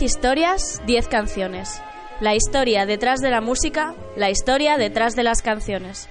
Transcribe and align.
10 0.00 0.12
historias, 0.12 0.80
10 0.86 1.08
canciones. 1.08 1.82
La 2.20 2.34
historia 2.34 2.86
detrás 2.86 3.20
de 3.20 3.28
la 3.28 3.42
música, 3.42 3.94
la 4.16 4.30
historia 4.30 4.78
detrás 4.78 5.14
de 5.14 5.24
las 5.24 5.42
canciones. 5.42 6.08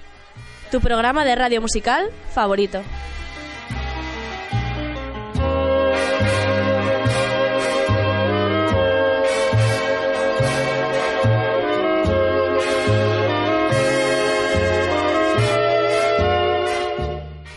Tu 0.70 0.80
programa 0.80 1.26
de 1.26 1.34
radio 1.34 1.60
musical 1.60 2.12
favorito. 2.32 2.84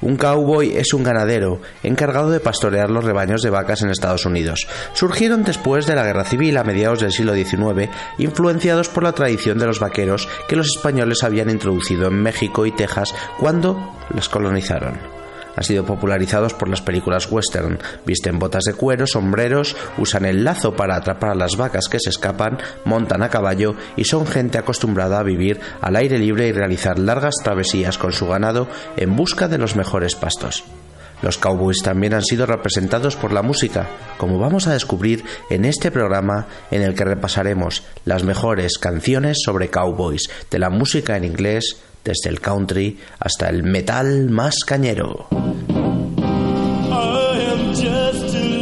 Un 0.00 0.16
cowboy 0.16 0.76
es 0.76 0.92
un 0.92 1.02
ganadero 1.02 1.60
encargado 1.82 2.30
de 2.30 2.40
pastorear 2.40 2.90
los 2.90 3.04
rebaños 3.04 3.42
de 3.42 3.50
vacas 3.50 3.82
en 3.82 3.90
Estados 3.90 4.26
Unidos. 4.26 4.68
Surgieron 4.92 5.42
después 5.42 5.86
de 5.86 5.94
la 5.94 6.04
Guerra 6.04 6.24
Civil 6.24 6.56
a 6.56 6.64
mediados 6.64 7.00
del 7.00 7.12
siglo 7.12 7.34
XIX, 7.34 7.90
influenciados 8.18 8.88
por 8.88 9.02
la 9.02 9.12
tradición 9.12 9.58
de 9.58 9.66
los 9.66 9.80
vaqueros 9.80 10.28
que 10.48 10.56
los 10.56 10.68
españoles 10.68 11.22
habían 11.22 11.50
introducido 11.50 12.08
en 12.08 12.22
México 12.22 12.66
y 12.66 12.72
Texas 12.72 13.14
cuando 13.38 13.94
los 14.14 14.28
colonizaron 14.28 15.25
han 15.56 15.64
sido 15.64 15.84
popularizados 15.84 16.54
por 16.54 16.68
las 16.68 16.82
películas 16.82 17.30
western. 17.30 17.78
Visten 18.04 18.38
botas 18.38 18.64
de 18.64 18.74
cuero, 18.74 19.06
sombreros, 19.06 19.76
usan 19.98 20.24
el 20.26 20.44
lazo 20.44 20.76
para 20.76 20.96
atrapar 20.96 21.30
a 21.30 21.34
las 21.34 21.56
vacas 21.56 21.88
que 21.88 21.98
se 21.98 22.10
escapan, 22.10 22.58
montan 22.84 23.22
a 23.22 23.30
caballo 23.30 23.74
y 23.96 24.04
son 24.04 24.26
gente 24.26 24.58
acostumbrada 24.58 25.18
a 25.18 25.24
vivir 25.24 25.60
al 25.80 25.96
aire 25.96 26.18
libre 26.18 26.46
y 26.46 26.52
realizar 26.52 26.98
largas 26.98 27.34
travesías 27.42 27.98
con 27.98 28.12
su 28.12 28.26
ganado 28.28 28.68
en 28.96 29.16
busca 29.16 29.48
de 29.48 29.58
los 29.58 29.74
mejores 29.74 30.14
pastos. 30.14 30.64
Los 31.22 31.38
cowboys 31.38 31.82
también 31.82 32.12
han 32.12 32.22
sido 32.22 32.44
representados 32.44 33.16
por 33.16 33.32
la 33.32 33.42
música, 33.42 33.88
como 34.18 34.38
vamos 34.38 34.66
a 34.66 34.74
descubrir 34.74 35.24
en 35.48 35.64
este 35.64 35.90
programa 35.90 36.46
en 36.70 36.82
el 36.82 36.94
que 36.94 37.04
repasaremos 37.04 37.84
las 38.04 38.22
mejores 38.22 38.76
canciones 38.76 39.38
sobre 39.42 39.70
cowboys 39.70 40.28
de 40.50 40.58
la 40.58 40.68
música 40.68 41.16
en 41.16 41.24
inglés, 41.24 41.78
desde 42.06 42.30
el 42.30 42.40
country 42.40 42.96
hasta 43.18 43.48
el 43.48 43.64
metal 43.64 44.30
más 44.30 44.54
cañero. 44.64 45.26
I 46.90 47.38
am 47.52 47.74
just 47.74 48.34
a. 48.34 48.56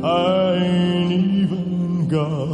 I 0.00 0.54
ain't 0.54 1.22
even 1.22 2.08
got 2.08 2.47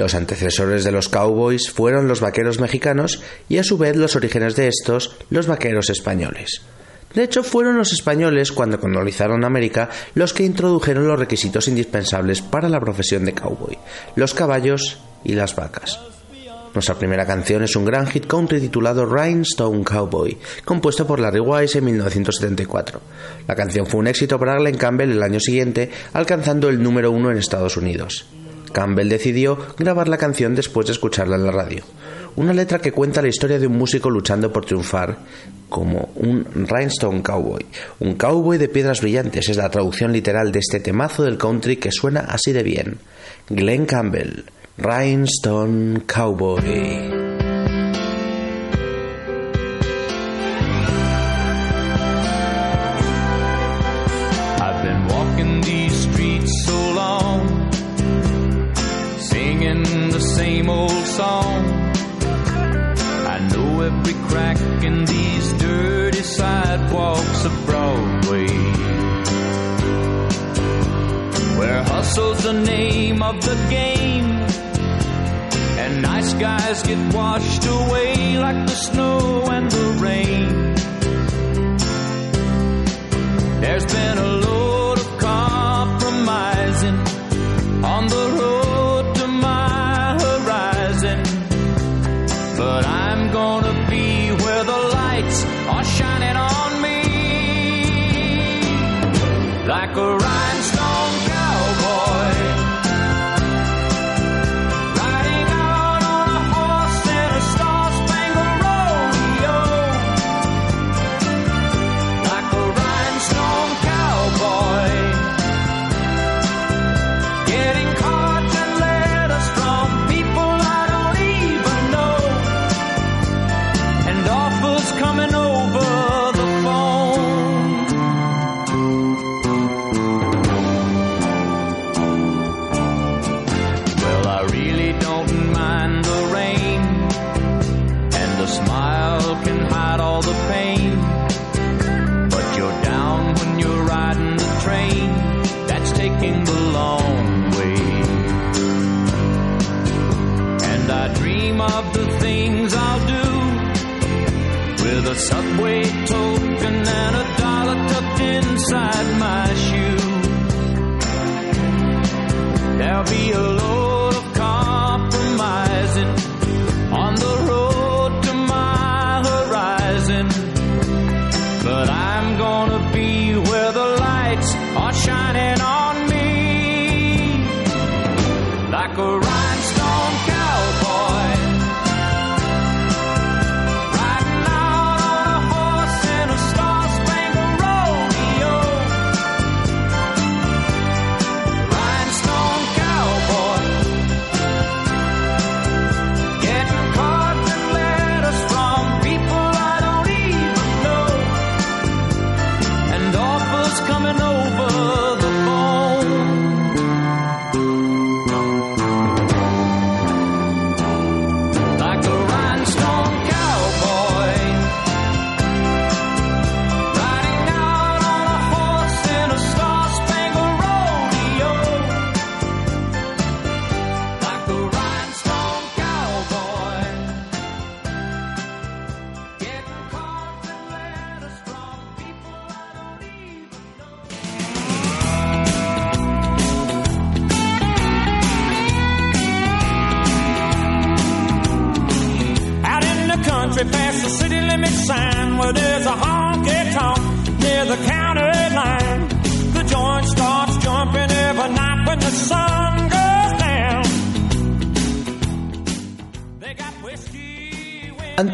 Los 0.00 0.14
antecesores 0.14 0.82
de 0.82 0.92
los 0.92 1.10
cowboys 1.10 1.68
fueron 1.70 2.08
los 2.08 2.22
vaqueros 2.22 2.58
mexicanos 2.58 3.20
y 3.50 3.58
a 3.58 3.62
su 3.62 3.76
vez 3.76 3.96
los 3.96 4.16
orígenes 4.16 4.56
de 4.56 4.66
estos 4.66 5.14
los 5.28 5.46
vaqueros 5.46 5.90
españoles. 5.90 6.62
De 7.12 7.22
hecho, 7.22 7.42
fueron 7.42 7.76
los 7.76 7.92
españoles, 7.92 8.50
cuando 8.50 8.80
colonizaron 8.80 9.44
América, 9.44 9.90
los 10.14 10.32
que 10.32 10.44
introdujeron 10.44 11.06
los 11.06 11.18
requisitos 11.18 11.68
indispensables 11.68 12.40
para 12.40 12.70
la 12.70 12.80
profesión 12.80 13.26
de 13.26 13.34
cowboy, 13.34 13.76
los 14.16 14.32
caballos 14.32 14.98
y 15.22 15.34
las 15.34 15.54
vacas. 15.54 16.00
Nuestra 16.72 16.94
primera 16.94 17.26
canción 17.26 17.62
es 17.62 17.76
un 17.76 17.84
gran 17.84 18.06
hit 18.06 18.26
country 18.26 18.58
titulado 18.58 19.04
Rhinestone 19.04 19.84
Cowboy, 19.84 20.38
compuesto 20.64 21.06
por 21.06 21.20
Larry 21.20 21.40
Wise 21.40 21.76
en 21.76 21.84
1974. 21.84 23.02
La 23.46 23.54
canción 23.54 23.84
fue 23.84 24.00
un 24.00 24.06
éxito 24.06 24.38
para 24.38 24.56
Glenn 24.56 24.78
Campbell 24.78 25.10
el 25.10 25.22
año 25.22 25.40
siguiente, 25.40 25.90
alcanzando 26.14 26.70
el 26.70 26.82
número 26.82 27.10
uno 27.10 27.30
en 27.30 27.36
Estados 27.36 27.76
Unidos. 27.76 28.24
Campbell 28.72 29.08
decidió 29.08 29.58
grabar 29.78 30.08
la 30.08 30.18
canción 30.18 30.54
después 30.54 30.86
de 30.86 30.92
escucharla 30.92 31.36
en 31.36 31.46
la 31.46 31.52
radio. 31.52 31.84
Una 32.36 32.52
letra 32.52 32.78
que 32.78 32.92
cuenta 32.92 33.22
la 33.22 33.28
historia 33.28 33.58
de 33.58 33.66
un 33.66 33.76
músico 33.76 34.08
luchando 34.08 34.52
por 34.52 34.64
triunfar 34.64 35.18
como 35.68 36.10
un 36.16 36.44
rhinestone 36.68 37.22
cowboy. 37.22 37.64
Un 38.00 38.14
cowboy 38.14 38.58
de 38.58 38.68
piedras 38.68 39.00
brillantes 39.00 39.48
es 39.48 39.56
la 39.56 39.70
traducción 39.70 40.12
literal 40.12 40.52
de 40.52 40.60
este 40.60 40.80
temazo 40.80 41.22
del 41.22 41.38
country 41.38 41.76
que 41.76 41.92
suena 41.92 42.20
así 42.20 42.52
de 42.52 42.62
bien. 42.62 42.98
Glenn 43.48 43.86
Campbell, 43.86 44.44
Rhinestone 44.78 46.02
Cowboy. 46.06 47.29
Every 64.10 64.28
crack 64.28 64.58
in 64.84 65.04
these 65.04 65.52
dirty 65.54 66.22
sidewalks 66.22 67.44
of 67.44 67.66
Broadway. 67.66 68.46
Where 71.58 71.82
hustle's 71.84 72.42
the 72.42 72.52
name 72.52 73.22
of 73.22 73.40
the 73.40 73.54
game, 73.70 74.30
and 75.78 76.02
nice 76.02 76.32
guys 76.34 76.82
get 76.82 77.14
washed 77.14 77.64
away 77.66 78.38
like 78.38 78.66
the 78.66 78.74
snow 78.74 79.48
and 79.50 79.70
the 79.70 79.98
rain. 80.02 80.74
There's 83.60 83.86
been 83.86 84.18
a 84.18 84.39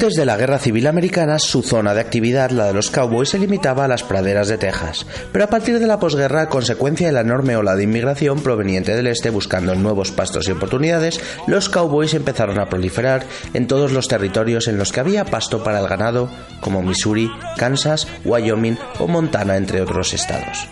Antes 0.06 0.20
de 0.20 0.24
la 0.24 0.36
Guerra 0.36 0.60
Civil 0.60 0.86
Americana, 0.86 1.40
su 1.40 1.64
zona 1.64 1.92
de 1.92 2.00
actividad, 2.00 2.50
la 2.50 2.66
de 2.66 2.72
los 2.72 2.92
cowboys, 2.92 3.30
se 3.30 3.40
limitaba 3.40 3.86
a 3.86 3.88
las 3.88 4.04
praderas 4.04 4.46
de 4.46 4.56
Texas. 4.56 5.04
Pero 5.32 5.44
a 5.44 5.48
partir 5.48 5.80
de 5.80 5.86
la 5.88 5.98
posguerra, 5.98 6.42
a 6.42 6.48
consecuencia 6.48 7.08
de 7.08 7.12
la 7.12 7.22
enorme 7.22 7.56
ola 7.56 7.74
de 7.74 7.82
inmigración 7.82 8.38
proveniente 8.38 8.94
del 8.94 9.08
este 9.08 9.30
buscando 9.30 9.74
nuevos 9.74 10.12
pastos 10.12 10.46
y 10.46 10.52
oportunidades, 10.52 11.20
los 11.48 11.68
cowboys 11.68 12.14
empezaron 12.14 12.60
a 12.60 12.68
proliferar 12.68 13.26
en 13.52 13.66
todos 13.66 13.90
los 13.90 14.06
territorios 14.06 14.68
en 14.68 14.78
los 14.78 14.92
que 14.92 15.00
había 15.00 15.24
pasto 15.24 15.64
para 15.64 15.80
el 15.80 15.88
ganado, 15.88 16.30
como 16.60 16.84
Missouri, 16.84 17.28
Kansas, 17.56 18.06
Wyoming 18.24 18.78
o 19.00 19.08
Montana, 19.08 19.56
entre 19.56 19.82
otros 19.82 20.14
estados. 20.14 20.68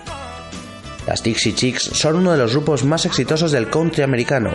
Las 1.09 1.25
Dixie 1.25 1.57
Chicks 1.57 1.83
son 1.83 2.15
uno 2.15 2.31
de 2.31 2.39
los 2.39 2.53
grupos 2.53 2.85
más 2.85 3.05
exitosos 3.05 3.51
del 3.51 3.69
country 3.69 4.05
americano. 4.05 4.53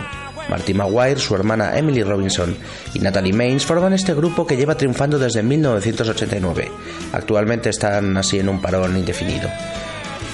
Marty 0.50 0.74
Maguire, 0.74 1.20
su 1.20 1.36
hermana 1.36 1.78
Emily 1.78 2.02
Robinson 2.02 2.56
y 2.92 2.98
Natalie 2.98 3.32
Maines 3.32 3.64
forman 3.64 3.92
este 3.92 4.14
grupo 4.14 4.44
que 4.44 4.56
lleva 4.56 4.74
triunfando 4.74 5.16
desde 5.16 5.44
1989. 5.44 6.68
Actualmente 7.12 7.70
están 7.70 8.16
así 8.16 8.40
en 8.40 8.48
un 8.48 8.60
parón 8.60 8.96
indefinido. 8.96 9.48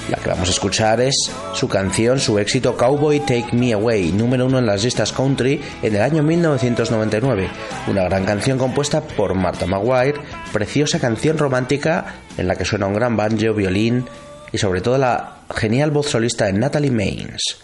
La 0.09 0.17
que 0.17 0.29
vamos 0.29 0.47
a 0.47 0.51
escuchar 0.51 1.01
es 1.01 1.31
su 1.53 1.67
canción, 1.67 2.19
su 2.19 2.39
éxito 2.39 2.75
Cowboy 2.75 3.19
Take 3.19 3.49
Me 3.51 3.73
Away, 3.73 4.11
número 4.11 4.45
uno 4.45 4.57
en 4.57 4.65
las 4.65 4.83
listas 4.83 5.11
country 5.11 5.61
en 5.83 5.95
el 5.95 6.01
año 6.01 6.23
1999. 6.23 7.49
Una 7.87 8.03
gran 8.05 8.25
canción 8.25 8.57
compuesta 8.57 9.01
por 9.01 9.35
Martha 9.35 9.67
Maguire, 9.67 10.19
preciosa 10.51 10.99
canción 10.99 11.37
romántica 11.37 12.21
en 12.37 12.47
la 12.47 12.55
que 12.55 12.65
suena 12.65 12.87
un 12.87 12.93
gran 12.93 13.15
banjo, 13.15 13.53
violín 13.53 14.05
y 14.51 14.57
sobre 14.57 14.81
todo 14.81 14.97
la 14.97 15.41
genial 15.55 15.91
voz 15.91 16.09
solista 16.09 16.45
de 16.45 16.53
Natalie 16.53 16.89
Maines. 16.89 17.57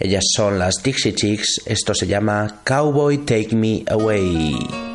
Ellas 0.00 0.24
son 0.34 0.58
las 0.58 0.82
Dixie 0.82 1.14
Chicks, 1.14 1.60
esto 1.66 1.94
se 1.94 2.06
llama 2.06 2.62
Cowboy 2.64 3.18
Take 3.18 3.54
Me 3.54 3.84
Away. 3.86 4.89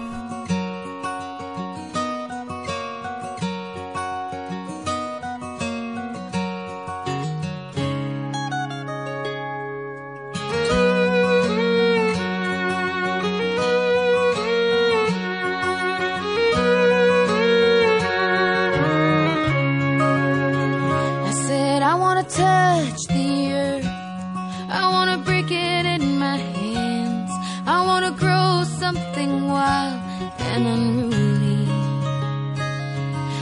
It 25.51 25.85
in 25.85 26.17
my 26.19 26.37
hands. 26.37 27.31
I 27.65 27.85
want 27.85 28.05
to 28.05 28.11
grow 28.11 28.63
something 28.79 29.47
wild 29.47 29.99
and 30.39 30.67
unruly. 30.67 31.67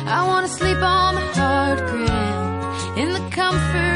I 0.06 0.26
want 0.28 0.48
to 0.48 0.52
sleep 0.52 0.82
on 0.82 1.16
the 1.16 1.22
hard 1.40 1.80
ground 1.80 2.98
in 2.98 3.14
the 3.14 3.30
comfort 3.30 3.93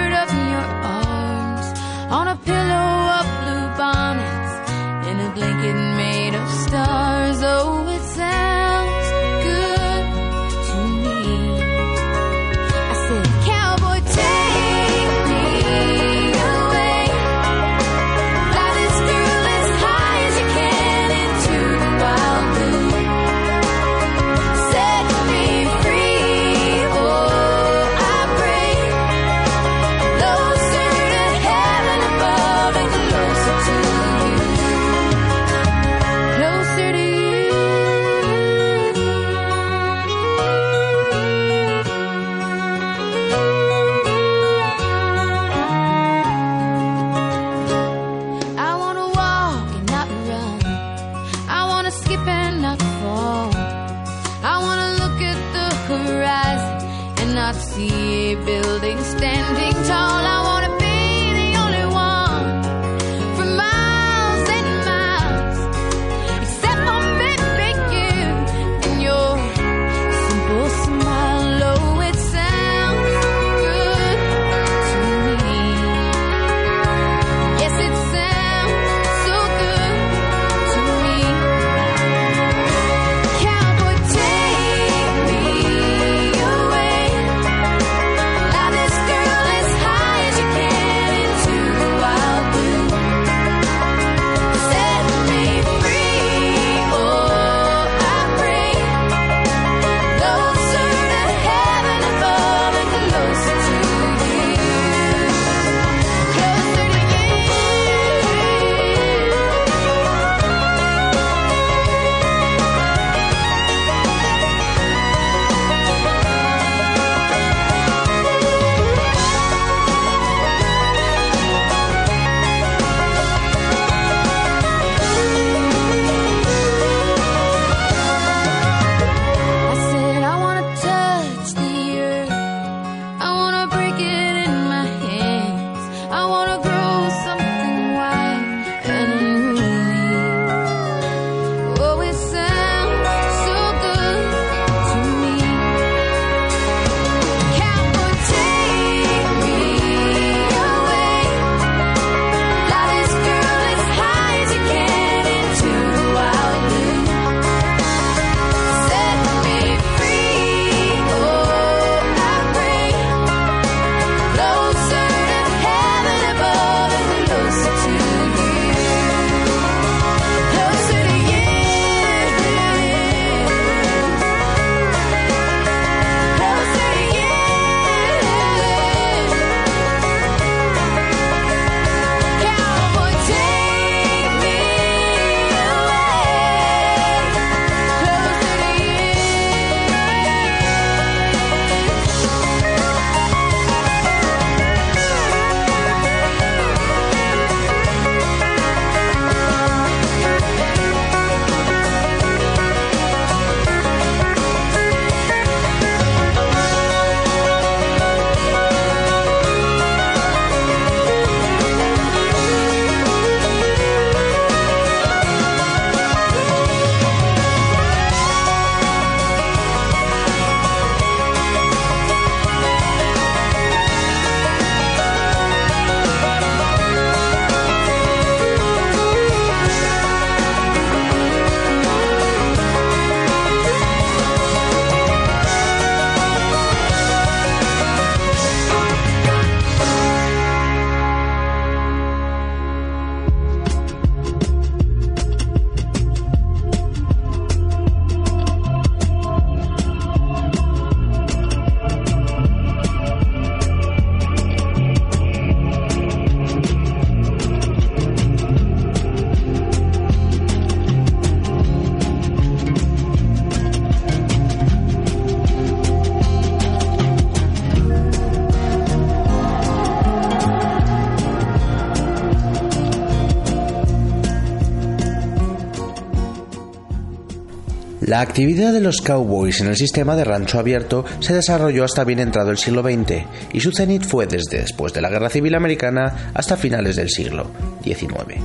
La 278.08 278.22
actividad 278.22 278.72
de 278.72 278.80
los 278.80 279.02
cowboys 279.02 279.60
en 279.60 279.68
el 279.68 279.76
sistema 279.76 280.16
de 280.16 280.24
rancho 280.24 280.60
abierto 280.60 281.04
se 281.20 281.34
desarrolló 281.34 281.84
hasta 281.84 282.06
bien 282.06 282.20
entrado 282.20 282.52
el 282.52 282.58
siglo 282.58 282.82
XX 282.82 283.26
y 283.52 283.60
su 283.60 283.74
cenit 283.74 284.06
fue 284.06 284.26
desde 284.28 284.62
después 284.62 284.94
de 284.94 285.02
la 285.02 285.10
Guerra 285.10 285.30
Civil 285.30 285.54
Americana 285.56 286.32
hasta 286.34 286.56
finales 286.56 286.96
del 286.96 287.10
siglo 287.10 287.52
XIX. 287.84 288.42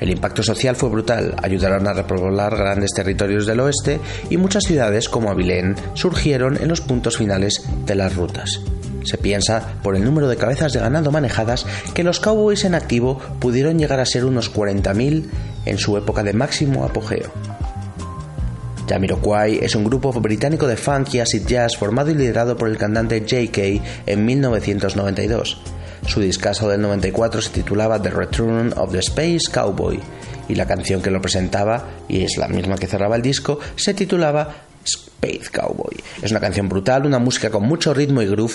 El 0.00 0.10
impacto 0.10 0.42
social 0.42 0.74
fue 0.74 0.88
brutal, 0.88 1.36
ayudaron 1.40 1.86
a 1.86 1.92
repoblar 1.92 2.56
grandes 2.56 2.90
territorios 2.90 3.46
del 3.46 3.60
oeste 3.60 4.00
y 4.30 4.36
muchas 4.36 4.64
ciudades 4.64 5.08
como 5.08 5.30
Abilene 5.30 5.76
surgieron 5.94 6.56
en 6.60 6.66
los 6.66 6.80
puntos 6.80 7.18
finales 7.18 7.62
de 7.86 7.94
las 7.94 8.16
rutas. 8.16 8.60
Se 9.04 9.16
piensa, 9.16 9.74
por 9.84 9.94
el 9.94 10.02
número 10.02 10.26
de 10.26 10.36
cabezas 10.36 10.72
de 10.72 10.80
ganado 10.80 11.12
manejadas, 11.12 11.66
que 11.94 12.02
los 12.02 12.18
cowboys 12.18 12.64
en 12.64 12.74
activo 12.74 13.20
pudieron 13.38 13.78
llegar 13.78 14.00
a 14.00 14.06
ser 14.06 14.24
unos 14.24 14.52
40.000 14.52 15.24
en 15.66 15.78
su 15.78 15.96
época 15.96 16.24
de 16.24 16.32
máximo 16.32 16.84
apogeo. 16.84 17.32
Jamiroquai 18.88 19.58
es 19.62 19.74
un 19.74 19.84
grupo 19.84 20.12
británico 20.12 20.66
de 20.66 20.76
funk 20.76 21.14
y 21.14 21.20
acid 21.20 21.46
jazz 21.46 21.76
formado 21.76 22.10
y 22.10 22.14
liderado 22.14 22.56
por 22.56 22.68
el 22.68 22.78
cantante 22.78 23.20
J.K. 23.20 23.62
en 24.06 24.24
1992. 24.24 25.60
Su 26.06 26.20
discazo 26.20 26.68
del 26.68 26.80
94 26.80 27.42
se 27.42 27.50
titulaba 27.50 28.00
The 28.00 28.10
Return 28.10 28.72
of 28.76 28.92
the 28.92 29.00
Space 29.00 29.50
Cowboy 29.52 30.00
y 30.48 30.54
la 30.54 30.66
canción 30.66 31.02
que 31.02 31.10
lo 31.10 31.20
presentaba, 31.20 31.84
y 32.08 32.22
es 32.22 32.38
la 32.38 32.48
misma 32.48 32.76
que 32.76 32.86
cerraba 32.86 33.16
el 33.16 33.22
disco, 33.22 33.58
se 33.76 33.92
titulaba 33.92 34.48
Space 34.84 35.50
Cowboy. 35.52 35.96
Es 36.22 36.30
una 36.30 36.40
canción 36.40 36.68
brutal, 36.68 37.04
una 37.04 37.18
música 37.18 37.50
con 37.50 37.64
mucho 37.64 37.92
ritmo 37.92 38.22
y 38.22 38.26
groove, 38.26 38.54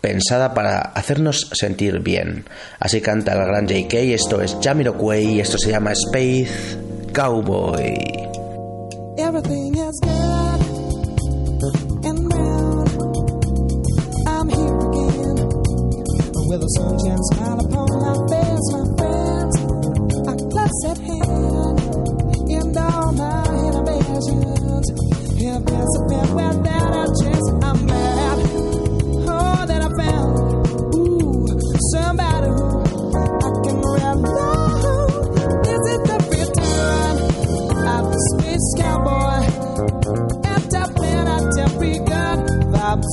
pensada 0.00 0.52
para 0.52 0.80
hacernos 0.80 1.50
sentir 1.52 2.00
bien. 2.00 2.46
Así 2.80 3.00
canta 3.00 3.32
el 3.32 3.46
gran 3.46 3.68
J.K., 3.68 3.96
esto 3.98 4.40
es 4.42 4.56
Jamiroquai 4.60 5.36
y 5.36 5.40
esto 5.40 5.56
se 5.56 5.70
llama 5.70 5.92
Space 5.92 6.76
Cowboy. 7.12 8.33
Everything 9.16 9.78
is 9.78 10.00
good 10.00 10.60
and 12.04 12.32
round. 12.34 12.88
I'm 14.26 14.48
here 14.48 14.78
again 14.90 15.36
with 16.50 16.62
a 16.62 16.68
sunshine 16.76 17.22
smile 17.30 17.60
upon 17.60 17.88
my 18.02 18.23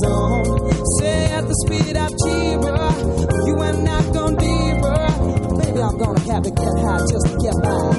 on. 0.04 0.44
Say 0.98 1.32
at 1.32 1.46
the 1.46 1.54
speed 1.64 1.96
of 1.96 2.10
cheaper, 2.22 2.90
you 3.46 3.54
and 3.62 3.88
I 3.88 4.02
gone 4.12 4.36
deeper. 4.36 4.98
Maybe 5.58 5.80
I'm 5.82 5.96
gonna 5.98 6.20
have 6.32 6.42
to 6.42 6.50
get 6.50 6.74
high 6.82 7.02
just 7.10 7.26
to 7.26 7.36
get 7.42 7.56
by. 7.62 7.94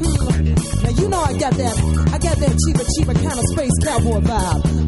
Hmm. 0.00 0.16
Now 0.82 0.92
you 1.00 1.06
know 1.08 1.22
I 1.22 1.32
got 1.38 1.54
that, 1.54 1.76
I 2.12 2.18
got 2.18 2.36
that 2.38 2.54
cheaper, 2.66 2.84
cheaper 2.96 3.14
kind 3.14 3.38
of 3.38 3.46
space 3.52 3.76
cowboy 3.84 4.20
vibe. 4.20 4.82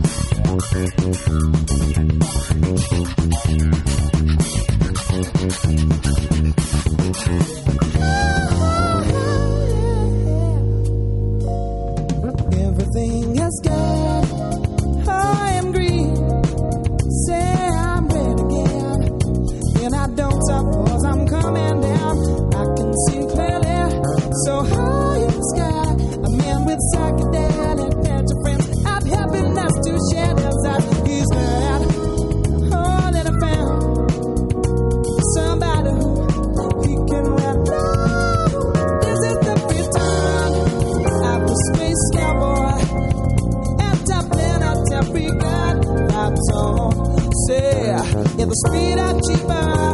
inspirativa. 48.65 49.94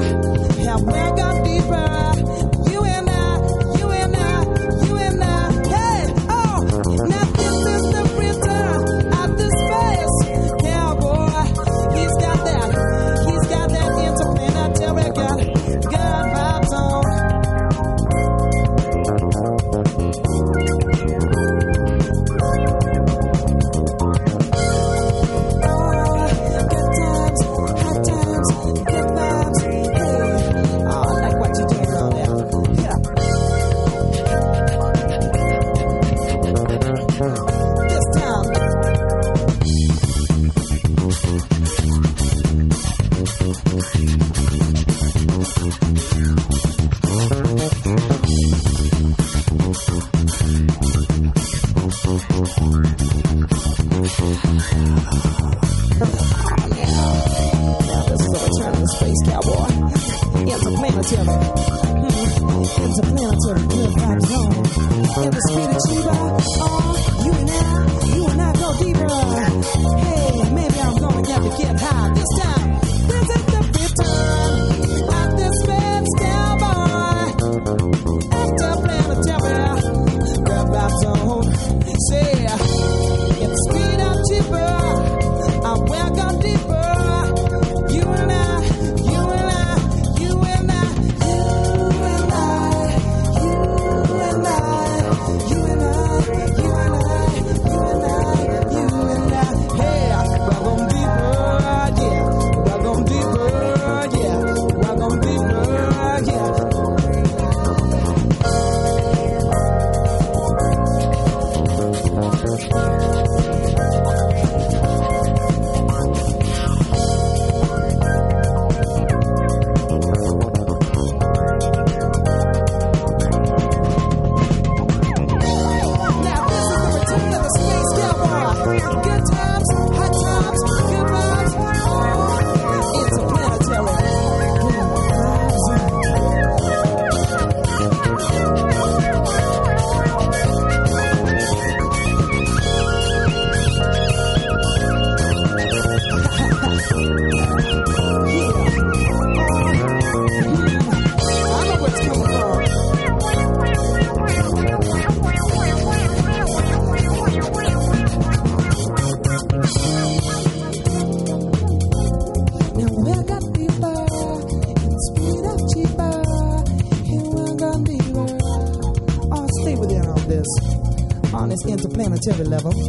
activity 172.21 172.51
level. 172.51 172.80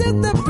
it 0.00 0.22
the 0.22 0.49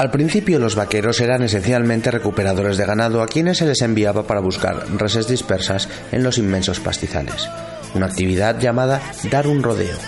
Al 0.00 0.10
principio 0.10 0.58
los 0.58 0.76
vaqueros 0.76 1.20
eran 1.20 1.42
esencialmente 1.42 2.10
recuperadores 2.10 2.78
de 2.78 2.86
ganado 2.86 3.20
a 3.20 3.26
quienes 3.26 3.58
se 3.58 3.66
les 3.66 3.82
enviaba 3.82 4.22
para 4.22 4.40
buscar 4.40 4.86
reses 4.96 5.28
dispersas 5.28 5.90
en 6.10 6.22
los 6.22 6.38
inmensos 6.38 6.80
pastizales, 6.80 7.50
una 7.92 8.06
actividad 8.06 8.58
llamada 8.58 9.02
dar 9.30 9.46
un 9.46 9.62
rodeo. 9.62 9.98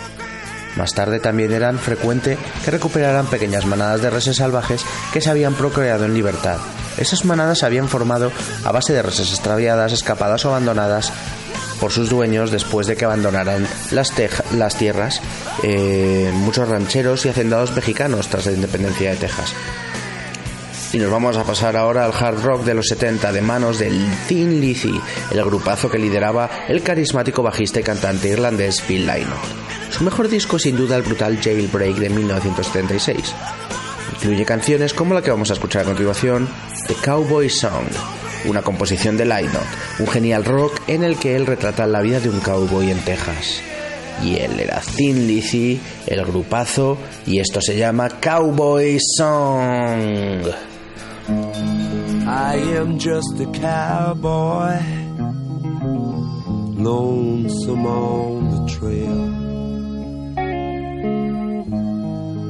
Más 0.77 0.95
tarde 0.95 1.21
también 1.21 1.53
eran 1.53 1.79
frecuente 1.79 2.39
que 2.65 2.71
recuperaran 2.71 3.27
pequeñas 3.27 3.67
manadas 3.67 4.01
de 4.01 4.09
reses 4.09 4.37
salvajes 4.37 4.83
que 5.13 5.21
se 5.21 5.29
habían 5.29 5.53
procreado 5.53 6.07
en 6.07 6.15
libertad. 6.15 6.57
Esas 6.97 7.27
manadas 7.27 7.59
se 7.59 7.67
habían 7.67 7.89
formado 7.89 8.33
a 8.65 8.73
base 8.73 8.95
de 8.95 9.03
reses 9.03 9.29
extraviadas, 9.29 9.93
escapadas 9.93 10.43
o 10.47 10.49
abandonadas 10.49 11.13
por 11.83 11.91
sus 11.91 12.09
dueños 12.09 12.53
después 12.53 12.87
de 12.87 12.95
que 12.95 13.05
abandonaran 13.05 13.67
las, 13.91 14.13
las 14.53 14.77
tierras 14.77 15.21
eh, 15.65 16.31
muchos 16.33 16.69
rancheros 16.69 17.27
y 17.27 17.29
hacendados 17.29 17.75
mexicanos 17.75 18.29
tras 18.29 18.47
la 18.47 18.53
independencia 18.53 19.11
de 19.11 19.17
Texas. 19.17 19.53
Y 20.93 20.99
nos 20.99 21.11
vamos 21.11 21.37
a 21.37 21.43
pasar 21.43 21.77
ahora 21.77 22.05
al 22.05 22.13
hard 22.13 22.41
rock 22.45 22.63
de 22.63 22.75
los 22.75 22.87
70 22.87 23.33
de 23.33 23.43
manos 23.43 23.81
del 23.81 24.01
Thin 24.29 24.61
Lizzy, 24.61 24.95
el 25.33 25.45
grupazo 25.45 25.91
que 25.91 25.99
lideraba 25.99 26.49
el 26.69 26.85
carismático 26.85 27.43
bajista 27.43 27.81
y 27.81 27.83
cantante 27.83 28.29
irlandés 28.29 28.81
Bill 28.87 29.05
Lynott. 29.05 29.91
Su 29.91 30.05
mejor 30.05 30.29
disco 30.29 30.61
sin 30.61 30.77
duda 30.77 30.95
el 30.95 31.03
brutal 31.03 31.41
Jailbreak 31.43 31.97
de 31.97 32.11
1976. 32.11 33.35
Incluye 34.19 34.45
canciones 34.45 34.95
como 34.95 35.15
la 35.15 35.23
que 35.23 35.33
vamos 35.33 35.51
a 35.51 35.55
escuchar 35.55 35.83
a 35.83 35.87
continuación, 35.87 36.49
The 36.87 36.95
Cowboy 37.05 37.51
Song, 37.51 37.89
una 38.47 38.63
composición 38.63 39.17
de 39.17 39.25
Lynott, 39.25 39.67
un 39.99 40.07
genial 40.07 40.45
rock 40.45 40.81
en 40.87 41.05
el 41.05 41.17
que 41.17 41.37
él 41.37 41.47
retrata 41.47 41.87
la 41.87 42.01
vida 42.01 42.21
de 42.21 42.31
un 42.31 42.41
cowboy 42.41 42.91
en 42.91 42.99
Texas. 43.01 43.61
Y 44.23 44.37
él 44.37 44.61
era 44.61 44.81
Thin 44.81 45.27
Lizzy, 45.27 45.81
el 46.07 46.25
grupazo, 46.25 46.99
y 47.27 47.41
esto 47.41 47.61
se 47.61 47.77
llama 47.77 48.09
Cowboy 48.21 48.99
Song. 49.17 50.43
I 52.25 52.55
am 52.77 52.99
just 52.99 53.41
a 53.41 53.47
cowboy, 53.53 54.79
lonesome 56.77 57.87
on 57.87 58.49
the 58.51 58.73
trail. 58.73 59.43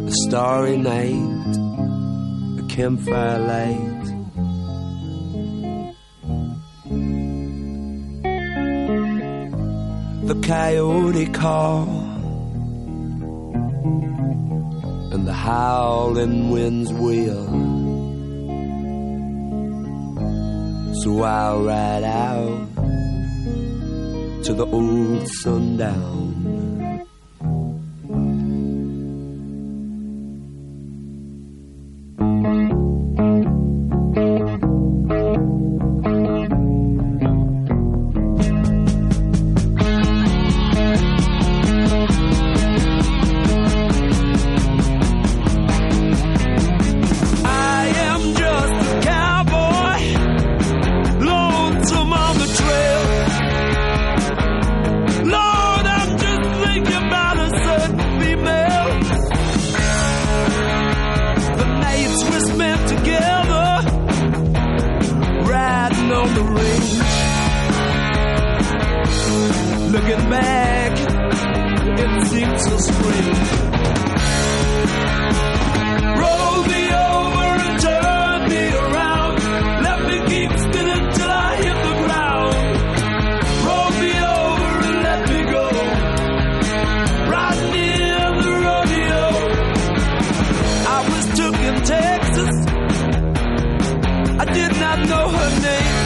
A 0.09 0.11
starry 0.27 0.77
night, 0.77 1.57
a 2.59 2.63
campfire 2.69 3.39
light. 3.39 4.02
The 10.25 10.41
coyote 10.41 11.27
call 11.27 11.89
and 15.13 15.27
the 15.27 15.33
howling 15.33 16.51
winds 16.51 16.93
wail. 16.93 17.45
So 21.03 21.23
I'll 21.23 21.65
ride 21.65 22.05
out 22.05 22.69
to 24.45 24.55
the 24.55 24.67
old 24.67 25.27
sundown. 25.43 26.32
in 91.73 91.83
Texas. 91.85 92.55
I 94.43 94.45
did 94.59 94.73
not 94.85 94.99
know 95.11 95.27
her 95.39 95.51
name. 95.69 95.97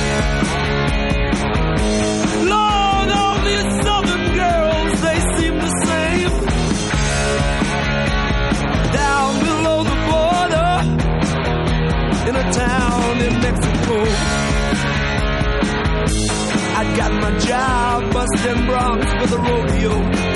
Lord, 2.53 3.09
all 3.21 3.39
these 3.49 3.69
southern 3.85 4.25
girls, 4.43 4.93
they 5.07 5.19
seem 5.37 5.55
the 5.67 5.73
same. 5.89 6.35
Down 9.01 9.31
below 9.49 9.79
the 9.93 9.99
border, 10.11 10.73
in 12.29 12.35
a 12.37 12.47
town 12.53 13.13
in 13.27 13.33
Mexico. 13.47 13.97
I 16.81 16.83
got 16.97 17.13
my 17.25 17.33
job 17.39 18.13
busting 18.13 18.67
bronze 18.67 19.11
for 19.19 19.27
the 19.35 19.39
rodeo. 19.39 20.36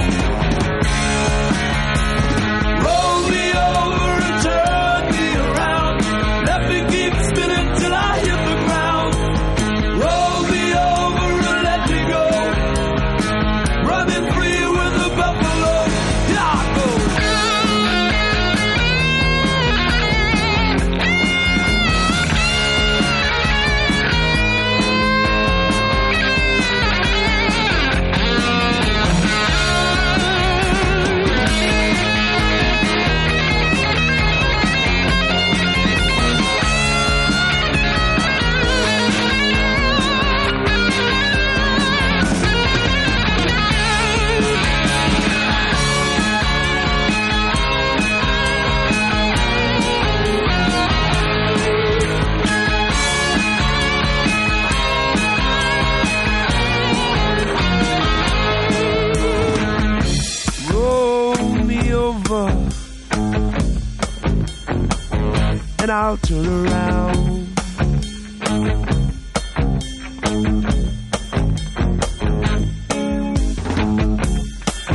And 65.90 65.98
I'll 65.98 66.16
turn 66.18 66.46
around. 66.46 67.18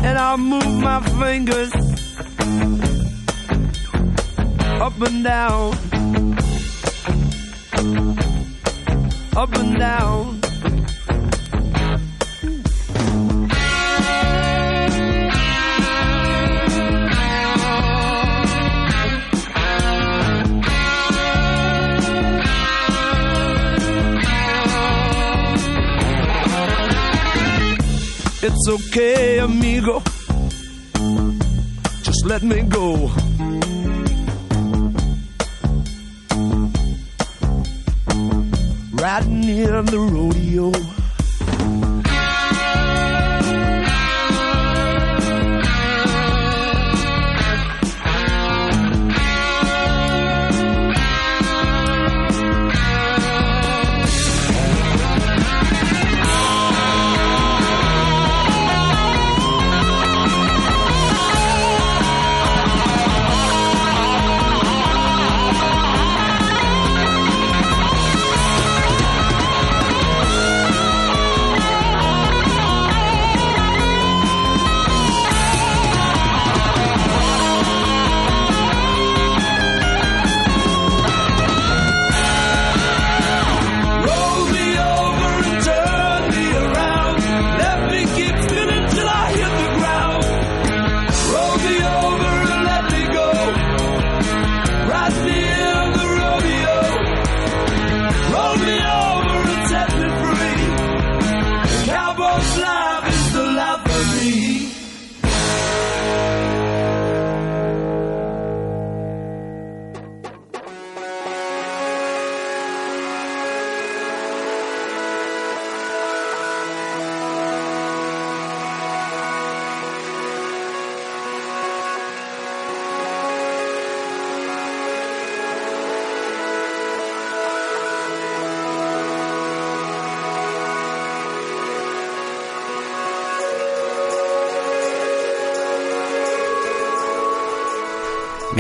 And 0.06 0.18
I'll 0.18 0.38
move 0.38 0.80
my 0.82 1.02
fingers 1.20 1.74
up 4.82 5.02
and 5.02 5.24
down, 5.24 5.74
up 9.36 9.54
and 9.58 9.80
down. 9.80 10.45
It's 28.48 28.70
okay, 28.70 29.40
amigo. 29.40 30.04
Just 32.04 32.26
let 32.28 32.44
me 32.44 32.62
go. 32.62 33.10
Riding 39.02 39.50
in 39.50 39.86
the 39.86 39.98
rodeo. 39.98 40.95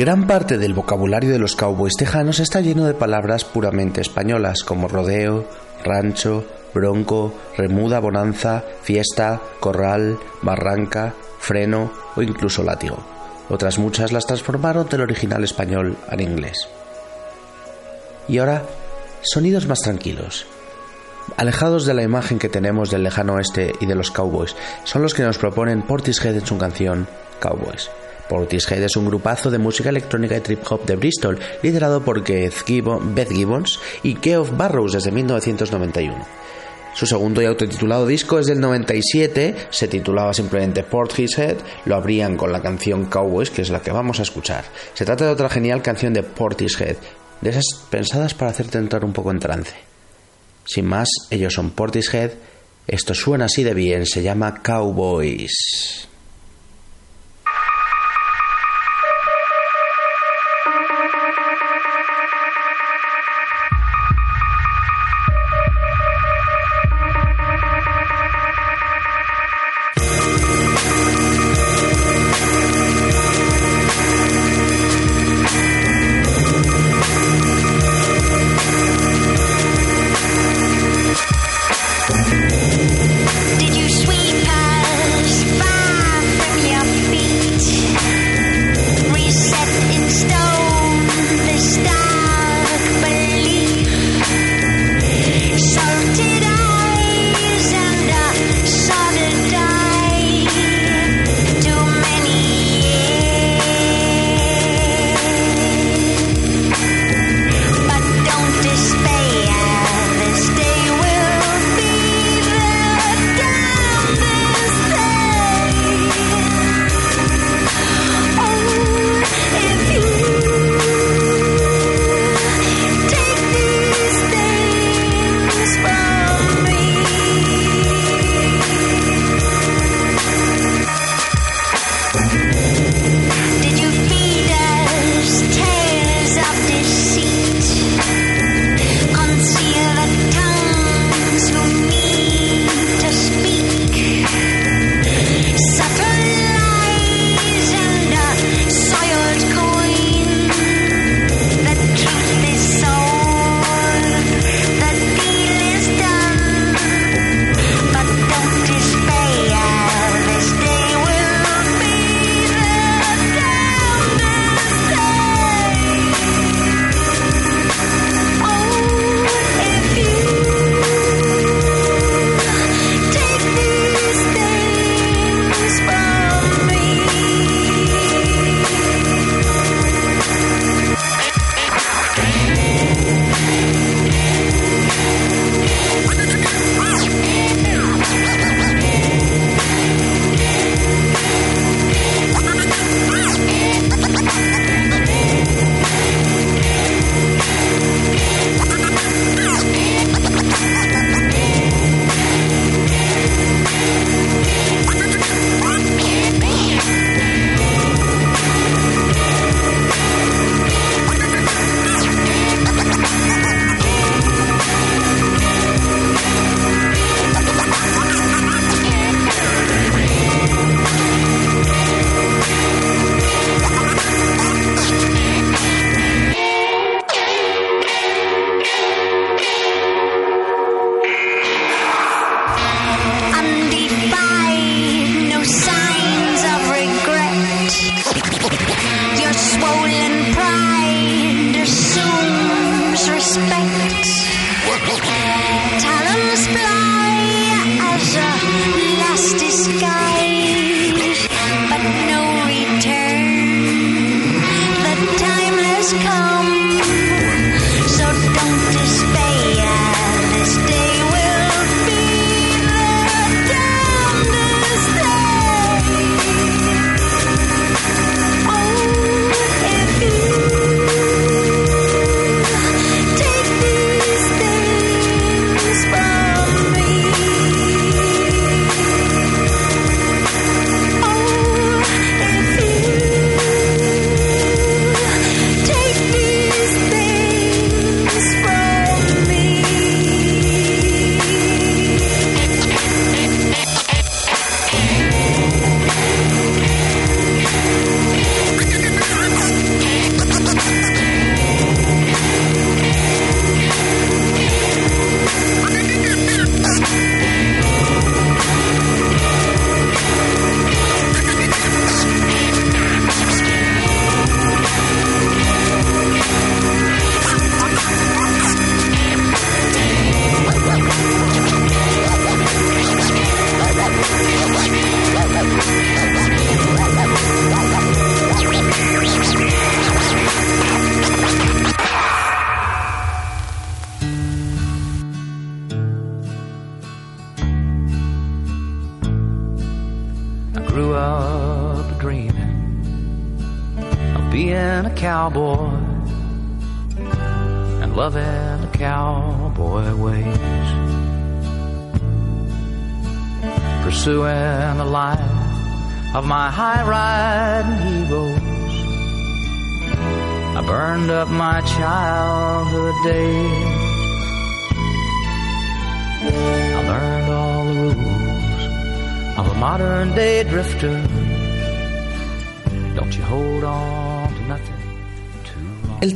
Gran 0.05 0.27
parte 0.27 0.59
del 0.59 0.75
vocabulario 0.75 1.31
de 1.31 1.39
los 1.39 1.55
cowboys 1.55 1.95
tejanos 1.97 2.39
está 2.39 2.61
lleno 2.61 2.85
de 2.85 2.93
palabras 2.93 3.43
puramente 3.43 4.01
españolas 4.01 4.61
como 4.63 4.87
rodeo, 4.87 5.49
rancho, 5.83 6.45
bronco, 6.75 7.33
remuda, 7.57 7.99
bonanza, 7.99 8.63
fiesta, 8.83 9.41
corral, 9.59 10.19
barranca, 10.43 11.15
freno 11.39 11.91
o 12.15 12.21
incluso 12.21 12.61
látigo. 12.61 13.03
Otras 13.49 13.79
muchas 13.79 14.11
las 14.11 14.27
transformaron 14.27 14.87
del 14.87 15.01
original 15.01 15.43
español 15.43 15.97
al 16.07 16.21
inglés. 16.21 16.69
Y 18.27 18.37
ahora, 18.37 18.61
sonidos 19.23 19.65
más 19.65 19.79
tranquilos. 19.79 20.45
Alejados 21.35 21.87
de 21.87 21.95
la 21.95 22.03
imagen 22.03 22.37
que 22.37 22.47
tenemos 22.47 22.91
del 22.91 23.01
lejano 23.01 23.33
oeste 23.33 23.73
y 23.79 23.87
de 23.87 23.95
los 23.95 24.11
cowboys, 24.11 24.55
son 24.83 25.01
los 25.01 25.15
que 25.15 25.23
nos 25.23 25.39
proponen 25.39 25.81
Portishead 25.81 26.35
en 26.35 26.45
su 26.45 26.59
canción 26.59 27.07
Cowboys. 27.39 27.89
Portishead 28.29 28.83
es 28.83 28.95
un 28.95 29.05
grupazo 29.05 29.51
de 29.51 29.57
música 29.57 29.89
electrónica 29.89 30.37
y 30.37 30.41
trip 30.41 30.59
hop 30.69 30.85
de 30.85 30.95
Bristol, 30.95 31.39
liderado 31.61 32.03
por 32.03 32.23
Beth 32.23 33.31
Gibbons 33.31 33.79
y 34.03 34.17
Geoff 34.21 34.51
Barrows 34.55 34.93
desde 34.93 35.11
1991. 35.11 36.25
Su 36.95 37.05
segundo 37.05 37.41
y 37.41 37.45
autotitulado 37.45 38.07
disco 38.07 38.39
es 38.39 38.45
del 38.45 38.61
97, 38.61 39.67
se 39.69 39.87
titulaba 39.89 40.33
simplemente 40.33 40.83
Portishead, 40.83 41.57
lo 41.83 41.95
abrían 41.95 42.37
con 42.37 42.53
la 42.53 42.61
canción 42.61 43.05
Cowboys, 43.05 43.49
que 43.49 43.63
es 43.63 43.69
la 43.69 43.81
que 43.81 43.91
vamos 43.91 44.19
a 44.19 44.23
escuchar. 44.23 44.63
Se 44.93 45.03
trata 45.03 45.25
de 45.25 45.31
otra 45.31 45.49
genial 45.49 45.81
canción 45.81 46.13
de 46.13 46.23
Portishead, 46.23 46.95
de 47.41 47.49
esas 47.49 47.65
pensadas 47.89 48.33
para 48.33 48.51
hacerte 48.51 48.77
entrar 48.77 49.03
un 49.03 49.11
poco 49.11 49.31
en 49.31 49.39
trance. 49.39 49.75
Sin 50.63 50.85
más, 50.85 51.09
ellos 51.29 51.53
son 51.53 51.71
Portishead, 51.71 52.31
esto 52.87 53.13
suena 53.13 53.45
así 53.45 53.63
de 53.63 53.73
bien, 53.73 54.05
se 54.05 54.23
llama 54.23 54.61
Cowboys. 54.63 56.07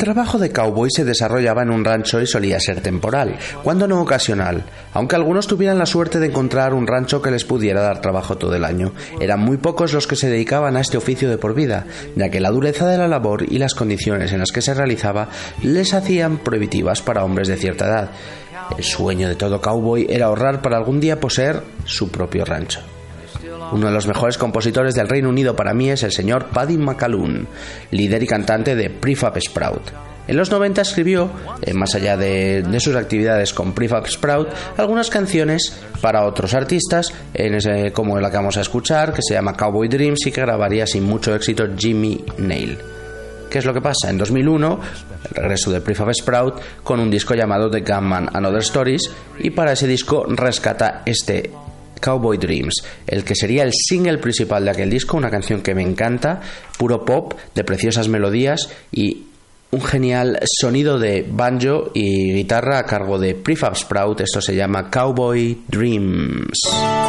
Trabajo 0.09 0.39
de 0.39 0.51
cowboy 0.51 0.89
se 0.89 1.05
desarrollaba 1.05 1.61
en 1.61 1.69
un 1.69 1.85
rancho 1.85 2.19
y 2.19 2.25
solía 2.25 2.59
ser 2.59 2.81
temporal, 2.81 3.37
cuando 3.63 3.87
no 3.87 4.01
ocasional, 4.01 4.63
aunque 4.91 5.15
algunos 5.15 5.45
tuvieran 5.45 5.77
la 5.77 5.85
suerte 5.85 6.17
de 6.17 6.25
encontrar 6.25 6.73
un 6.73 6.87
rancho 6.87 7.21
que 7.21 7.29
les 7.29 7.45
pudiera 7.45 7.81
dar 7.81 8.01
trabajo 8.01 8.35
todo 8.35 8.55
el 8.55 8.65
año. 8.65 8.91
Eran 9.21 9.39
muy 9.39 9.57
pocos 9.57 9.93
los 9.93 10.07
que 10.07 10.15
se 10.15 10.27
dedicaban 10.27 10.75
a 10.77 10.81
este 10.81 10.97
oficio 10.97 11.29
de 11.29 11.37
por 11.37 11.53
vida, 11.53 11.85
ya 12.15 12.31
que 12.31 12.39
la 12.39 12.49
dureza 12.49 12.87
de 12.87 12.97
la 12.97 13.07
labor 13.07 13.43
y 13.47 13.59
las 13.59 13.75
condiciones 13.75 14.31
en 14.31 14.39
las 14.39 14.51
que 14.51 14.63
se 14.63 14.73
realizaba 14.73 15.29
les 15.61 15.93
hacían 15.93 16.39
prohibitivas 16.39 17.03
para 17.03 17.23
hombres 17.23 17.47
de 17.47 17.57
cierta 17.57 17.85
edad. 17.85 18.09
El 18.75 18.83
sueño 18.83 19.27
de 19.27 19.35
todo 19.35 19.61
cowboy 19.61 20.07
era 20.09 20.25
ahorrar 20.25 20.63
para 20.63 20.77
algún 20.77 20.99
día 20.99 21.19
poseer 21.19 21.61
su 21.85 22.09
propio 22.09 22.45
rancho. 22.45 22.79
Uno 23.71 23.87
de 23.87 23.93
los 23.93 24.07
mejores 24.07 24.37
compositores 24.37 24.95
del 24.95 25.07
Reino 25.07 25.29
Unido 25.29 25.55
para 25.55 25.73
mí 25.73 25.91
es 25.91 26.03
el 26.03 26.11
señor 26.11 26.47
Paddy 26.47 26.77
McAloon, 26.77 27.47
líder 27.91 28.23
y 28.23 28.27
cantante 28.27 28.75
de 28.75 28.89
Prefab 28.89 29.39
Sprout. 29.39 29.91
En 30.27 30.37
los 30.37 30.51
90 30.51 30.81
escribió, 30.81 31.31
eh, 31.61 31.73
más 31.73 31.95
allá 31.95 32.15
de, 32.15 32.63
sus 32.79 32.95
actividades 32.95 33.51
con 33.51 33.73
Prefab 33.73 34.07
Sprout, 34.07 34.49
algunas 34.77 35.09
canciones 35.09 35.73
para 36.01 36.25
otros 36.25 36.53
artistas, 36.53 37.11
como 37.93 38.19
la 38.19 38.29
que 38.29 38.37
vamos 38.37 38.57
a 38.57 38.61
escuchar, 38.61 39.11
que 39.11 39.23
se 39.27 39.33
llama 39.33 39.57
Cowboy 39.57 39.87
Dreams 39.87 40.27
y 40.27 40.31
que 40.31 40.41
grabaría 40.41 40.85
sin 40.85 41.03
mucho 41.03 41.33
éxito 41.33 41.65
Jimmy 41.75 42.23
Nail. 42.37 42.77
¿Qué 43.49 43.57
es 43.57 43.65
lo 43.65 43.73
que 43.73 43.81
pasa? 43.81 44.11
En 44.11 44.19
2001, 44.19 44.79
el 45.29 45.41
regreso 45.41 45.71
de 45.71 45.81
Prefab 45.81 46.13
Sprout 46.13 46.61
con 46.83 46.99
un 46.99 47.09
disco 47.09 47.33
llamado 47.33 47.69
The 47.71 47.81
Gunman 47.81 48.29
and 48.31 48.45
Other 48.45 48.61
Stories 48.61 49.09
y 49.39 49.49
para 49.49 49.71
ese 49.71 49.87
disco 49.87 50.25
rescata 50.27 51.01
este 51.07 51.51
Cowboy 51.99 52.37
Dreams, 52.37 52.83
el 53.07 53.23
que 53.23 53.35
sería 53.35 53.63
el 53.63 53.73
single 53.73 54.17
principal 54.17 54.65
de 54.65 54.71
aquel 54.71 54.89
disco, 54.89 55.17
una 55.17 55.29
canción 55.29 55.61
que 55.61 55.75
me 55.75 55.83
encanta, 55.83 56.41
puro 56.77 57.05
pop, 57.05 57.33
de 57.53 57.63
preciosas 57.63 58.07
melodías 58.07 58.69
y 58.91 59.25
un 59.71 59.81
genial 59.81 60.39
sonido 60.45 60.97
de 60.97 61.25
banjo 61.29 61.91
y 61.93 62.33
guitarra 62.33 62.79
a 62.79 62.85
cargo 62.85 63.19
de 63.19 63.35
Prefab 63.35 63.75
Sprout, 63.75 64.21
esto 64.21 64.41
se 64.41 64.55
llama 64.55 64.89
Cowboy 64.89 65.63
Dreams. 65.67 67.08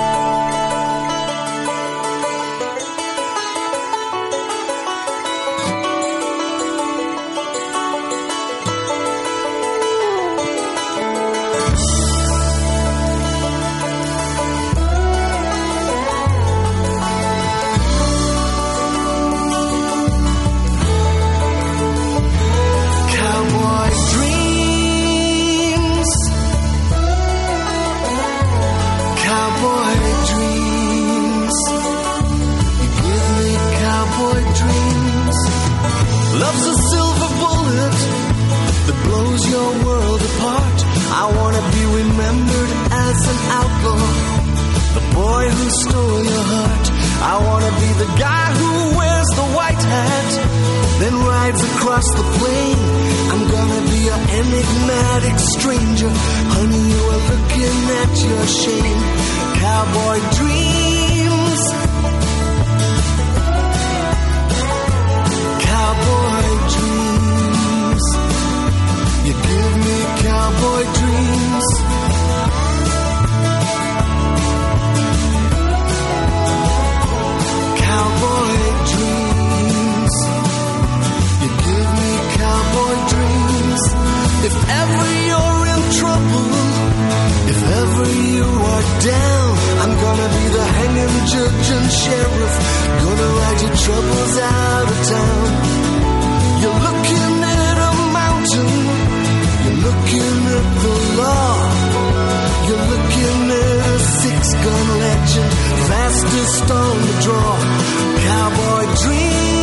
Cowboy 108.81 108.95
dreams. 108.95 109.59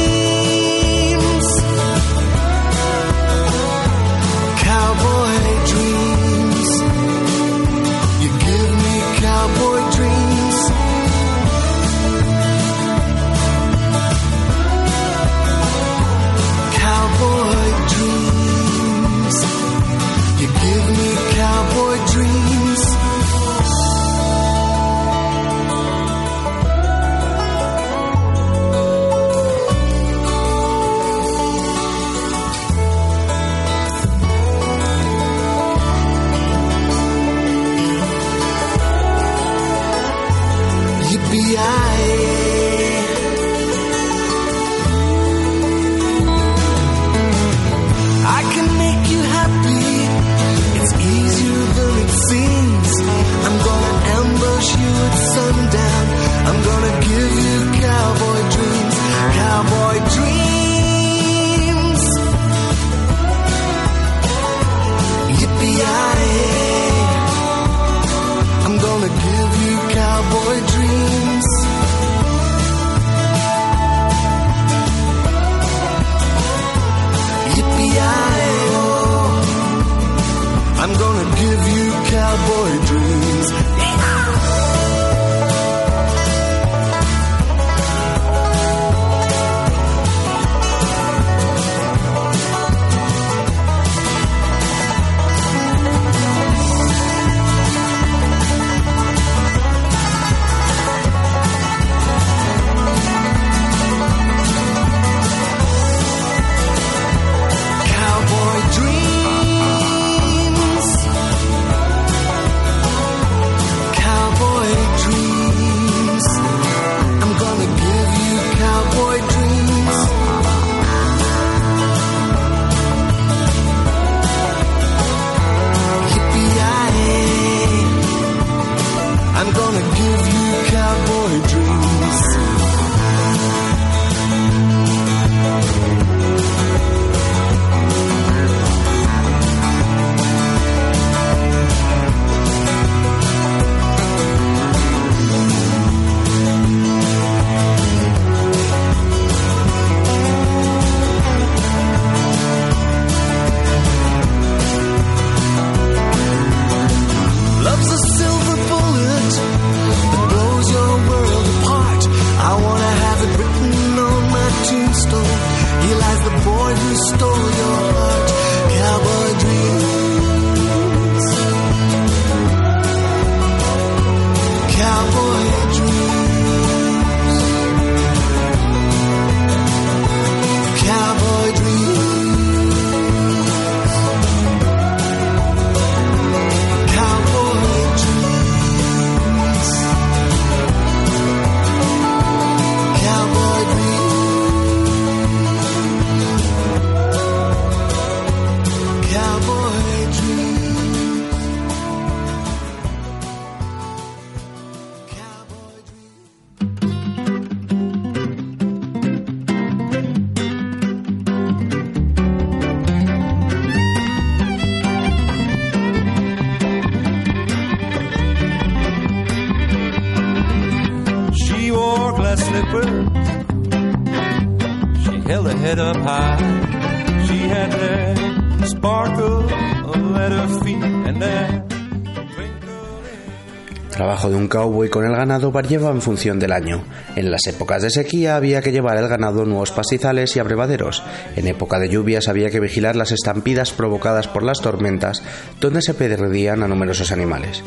Variaba 235.58 235.90
en 235.90 236.04
función 236.04 236.38
del 236.38 236.52
año. 236.52 236.84
En 237.16 237.32
las 237.32 237.48
épocas 237.48 237.82
de 237.82 237.90
sequía 237.90 238.36
había 238.36 238.62
que 238.62 238.72
llevar 238.72 238.96
el 238.98 239.08
ganado 239.08 239.44
nuevos 239.44 239.72
pastizales 239.72 240.36
y 240.36 240.40
abrevaderos. 240.40 241.02
En 241.36 241.48
época 241.48 241.80
de 241.80 241.90
lluvias 241.90 242.28
había 242.28 242.52
que 242.52 242.60
vigilar 242.60 242.96
las 242.96 243.12
estampidas 243.12 243.72
provocadas 243.72 244.28
por 244.28 244.44
las 244.44 244.62
tormentas, 244.62 245.24
donde 245.60 245.82
se 245.82 245.96
perdían 245.96 246.62
a 246.62 246.68
numerosos 246.68 247.12
animales. 247.12 247.64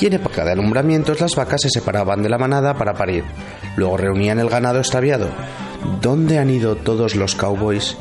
Y 0.00 0.06
en 0.06 0.14
época 0.14 0.44
de 0.44 0.50
alumbramientos 0.50 1.20
las 1.20 1.36
vacas 1.36 1.60
se 1.62 1.70
separaban 1.70 2.24
de 2.24 2.28
la 2.28 2.38
manada 2.38 2.74
para 2.74 2.94
parir. 2.94 3.22
Luego 3.76 3.98
reunían 3.98 4.40
el 4.40 4.48
ganado 4.48 4.80
extraviado. 4.80 5.28
¿Dónde 6.02 6.40
han 6.40 6.50
ido 6.50 6.74
todos 6.74 7.14
los 7.14 7.36
cowboys? 7.36 7.96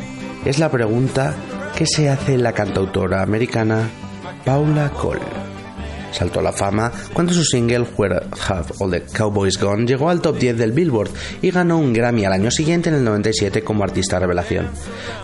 Es 0.45 0.57
la 0.57 0.71
pregunta 0.71 1.35
que 1.77 1.85
se 1.85 2.09
hace 2.09 2.39
la 2.39 2.53
cantautora 2.53 3.21
americana 3.21 3.87
Paula 4.43 4.89
Cole 4.89 5.36
saltó 6.17 6.39
a 6.39 6.43
la 6.43 6.51
fama 6.51 6.91
cuando 7.13 7.33
su 7.33 7.43
single 7.43 7.85
Where 7.95 8.21
Have 8.47 8.73
All 8.79 8.91
the 8.91 9.01
Cowboys 9.01 9.59
Gone 9.59 9.85
llegó 9.85 10.09
al 10.09 10.21
top 10.21 10.37
10 10.37 10.57
del 10.57 10.71
Billboard 10.71 11.11
y 11.41 11.51
ganó 11.51 11.77
un 11.77 11.93
Grammy 11.93 12.25
al 12.25 12.33
año 12.33 12.49
siguiente 12.49 12.89
en 12.89 12.95
el 12.95 13.03
97 13.03 13.63
como 13.63 13.83
artista 13.83 14.19
revelación. 14.19 14.69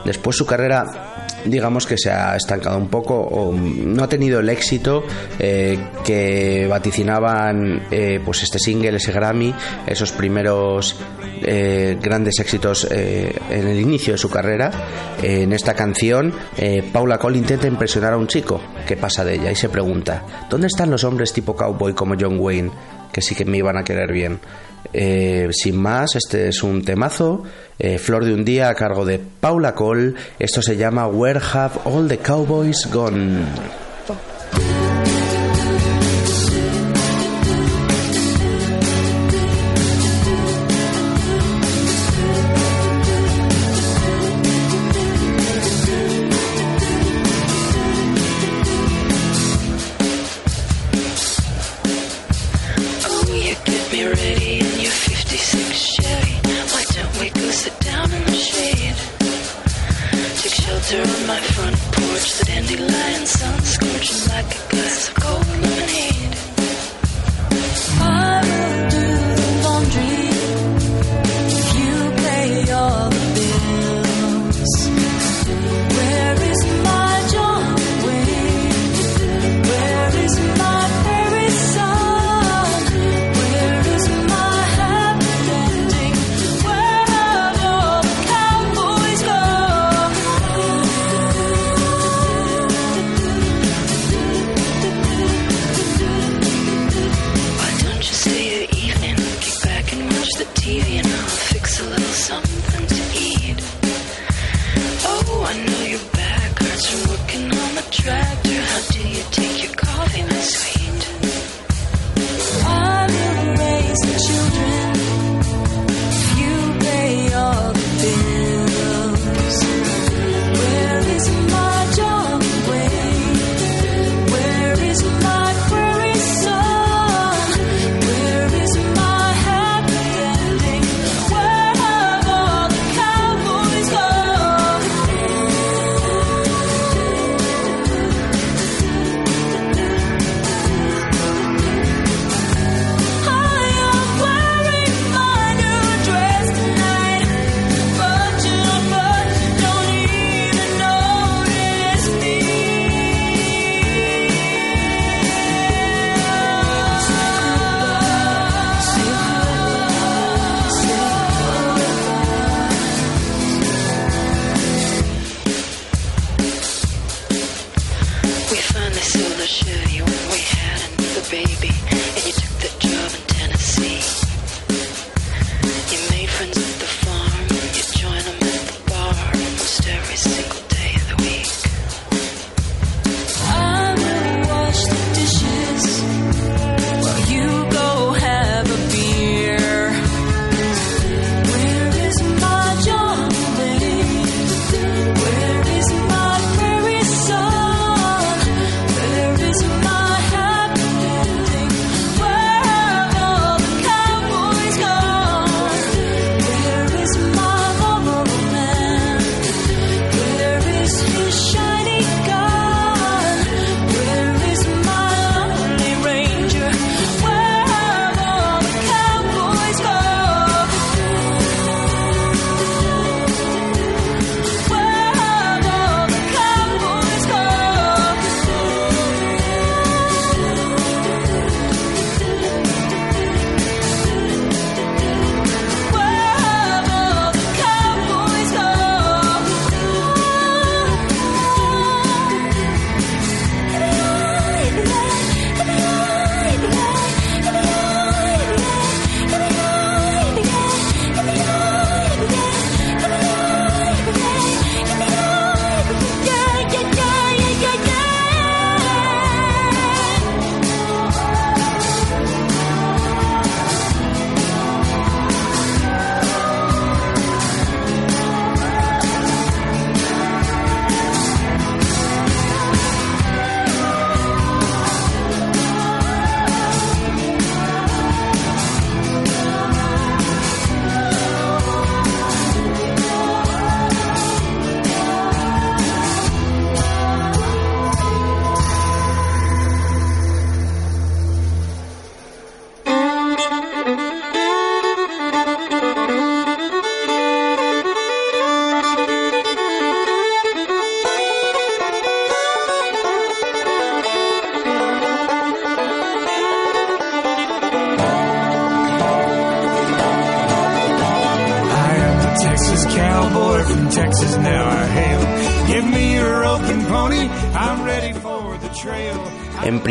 Después 0.05 0.35
su 0.35 0.45
carrera 0.45 1.13
digamos 1.45 1.85
que 1.85 1.97
se 1.97 2.11
ha 2.11 2.35
estancado 2.35 2.77
un 2.77 2.89
poco 2.89 3.15
o 3.15 3.53
no 3.53 4.03
ha 4.03 4.09
tenido 4.09 4.39
el 4.39 4.49
éxito 4.49 5.03
eh, 5.39 5.77
que 6.05 6.67
vaticinaban 6.69 7.87
eh, 7.91 8.21
pues 8.23 8.43
este 8.43 8.59
single, 8.59 8.95
ese 8.97 9.11
Grammy, 9.11 9.53
esos 9.87 10.11
primeros 10.11 10.95
eh, 11.45 11.97
grandes 12.01 12.39
éxitos 12.39 12.87
eh, 12.89 13.35
en 13.49 13.67
el 13.67 13.79
inicio 13.79 14.13
de 14.13 14.17
su 14.17 14.29
carrera. 14.29 14.71
en 15.21 15.51
esta 15.51 15.73
canción, 15.73 16.33
eh, 16.57 16.83
Paula 16.91 17.17
Cole 17.17 17.37
intenta 17.37 17.67
impresionar 17.67 18.13
a 18.13 18.17
un 18.17 18.27
chico 18.27 18.61
que 18.87 18.95
pasa 18.95 19.25
de 19.25 19.35
ella 19.35 19.51
y 19.51 19.55
se 19.55 19.67
pregunta: 19.67 20.23
¿Dónde 20.49 20.67
los 20.91 21.03
hombres 21.03 21.33
tipo 21.33 21.55
cowboy 21.55 21.93
como 21.93 22.15
John 22.19 22.39
Wayne 22.39 22.71
que 23.11 23.21
sí 23.21 23.35
que 23.35 23.45
me 23.45 23.57
iban 23.57 23.77
a 23.77 23.83
querer 23.83 24.11
bien? 24.11 24.39
Eh, 24.91 25.49
sin 25.51 25.77
más, 25.77 26.15
este 26.15 26.49
es 26.49 26.61
un 26.61 26.83
temazo, 26.83 27.43
eh, 27.79 27.97
Flor 27.97 28.25
de 28.25 28.33
un 28.33 28.43
día 28.43 28.69
a 28.69 28.75
cargo 28.75 29.05
de 29.05 29.19
Paula 29.19 29.73
Cole. 29.73 30.13
Esto 30.37 30.61
se 30.61 30.77
llama 30.77 31.07
Where 31.07 31.39
Have 31.53 31.75
All 31.85 32.07
the 32.07 32.17
Cowboys 32.17 32.89
Gone? 32.91 33.82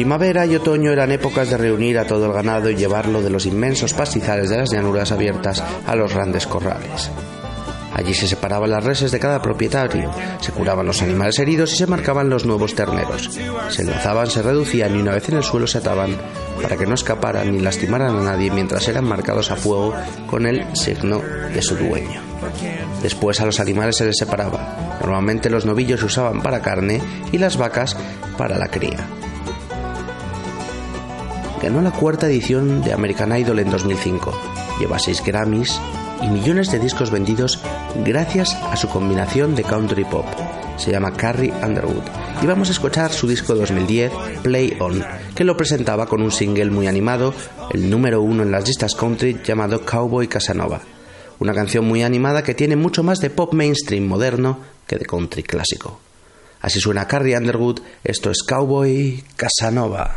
Primavera 0.03 0.45
y 0.47 0.57
otoño 0.57 0.91
eran 0.91 1.13
épocas 1.13 1.49
de 1.49 1.57
reunir 1.57 1.97
a 1.97 2.05
todo 2.05 2.27
el 2.27 2.33
ganado 2.33 2.69
y 2.69 2.75
llevarlo 2.75 3.23
de 3.23 3.31
los 3.31 3.47
inmensos 3.47 3.95
pastizales 3.95 4.51
de 4.51 4.57
las 4.57 4.73
llanuras 4.73 5.13
abiertas 5.13 5.63
a 5.87 5.95
los 5.95 6.13
grandes 6.13 6.45
corrales. 6.49 7.09
Allí 7.95 8.13
se 8.13 8.27
separaban 8.27 8.73
las 8.73 8.83
reses 8.83 9.13
de 9.13 9.21
cada 9.21 9.41
propietario, 9.41 10.11
se 10.41 10.51
curaban 10.51 10.87
los 10.87 11.03
animales 11.03 11.39
heridos 11.39 11.73
y 11.73 11.77
se 11.77 11.87
marcaban 11.87 12.29
los 12.29 12.45
nuevos 12.45 12.75
terneros. 12.75 13.31
Se 13.69 13.83
enlazaban, 13.83 14.27
se 14.27 14.43
reducían 14.43 14.97
y 14.97 15.01
una 15.03 15.13
vez 15.13 15.29
en 15.29 15.37
el 15.37 15.45
suelo 15.45 15.69
se 15.69 15.79
ataban 15.79 16.17
para 16.61 16.77
que 16.77 16.87
no 16.87 16.95
escaparan 16.95 17.53
ni 17.53 17.61
lastimaran 17.61 18.17
a 18.17 18.25
nadie 18.25 18.51
mientras 18.51 18.89
eran 18.89 19.05
marcados 19.05 19.53
a 19.53 19.57
fuego 19.57 19.95
con 20.27 20.47
el 20.47 20.67
signo 20.75 21.21
de 21.21 21.63
su 21.63 21.77
dueño. 21.77 22.21
Después 23.05 23.41
a 23.41 23.47
los 23.47 23.61
animales 23.61 23.99
se 23.99 24.07
les 24.07 24.17
separaba. 24.17 24.99
Normalmente 25.01 25.49
los 25.49 25.65
novillos 25.65 26.01
se 26.01 26.07
usaban 26.07 26.43
para 26.43 26.61
carne 26.61 27.01
y 27.31 27.39
las 27.39 27.57
vacas 27.57 27.97
para 28.37 28.59
la 28.59 28.67
cría. 28.67 29.07
Ganó 31.63 31.81
la 31.81 31.93
cuarta 31.93 32.27
edición 32.27 32.83
de 32.83 32.93
American 32.93 33.39
Idol 33.39 33.61
en 33.61 33.71
2005. 33.71 34.33
Lleva 34.81 34.99
seis 34.99 35.23
Grammys 35.25 35.81
y 36.21 36.27
millones 36.27 36.73
de 36.73 36.81
discos 36.81 37.13
vendidos 37.13 37.61
gracias 38.05 38.55
a 38.55 38.77
su 38.77 38.89
combinación 38.89 39.55
de 39.55 39.63
country 39.63 40.05
pop. 40.05 40.27
Se 40.77 40.91
llama 40.91 41.13
Carrie 41.13 41.53
Underwood 41.63 42.03
y 42.43 42.47
vamos 42.47 42.69
a 42.69 42.73
escuchar 42.73 43.13
su 43.13 43.29
disco 43.29 43.55
2010, 43.55 44.11
Play 44.43 44.77
On, 44.81 45.05
que 45.37 45.45
lo 45.45 45.57
presentaba 45.57 46.07
con 46.07 46.21
un 46.21 46.33
single 46.33 46.73
muy 46.73 46.89
animado, 46.89 47.33
el 47.71 47.89
número 47.89 48.23
uno 48.23 48.43
en 48.43 48.51
las 48.51 48.67
listas 48.67 48.97
country 48.97 49.41
llamado 49.45 49.85
Cowboy 49.85 50.27
Casanova. 50.27 50.81
Una 51.39 51.55
canción 51.55 51.85
muy 51.85 52.03
animada 52.03 52.43
que 52.43 52.55
tiene 52.55 52.75
mucho 52.75 53.05
más 53.05 53.21
de 53.21 53.31
pop 53.31 53.53
mainstream 53.53 54.05
moderno 54.05 54.59
que 54.85 54.97
de 54.97 55.07
country 55.07 55.45
clásico. 55.45 56.01
Así 56.61 56.81
suena 56.81 57.07
Carrie 57.07 57.37
Underwood, 57.37 57.79
esto 58.03 58.33
es 58.33 58.43
Cowboy 58.43 59.23
Casanova. 59.37 60.17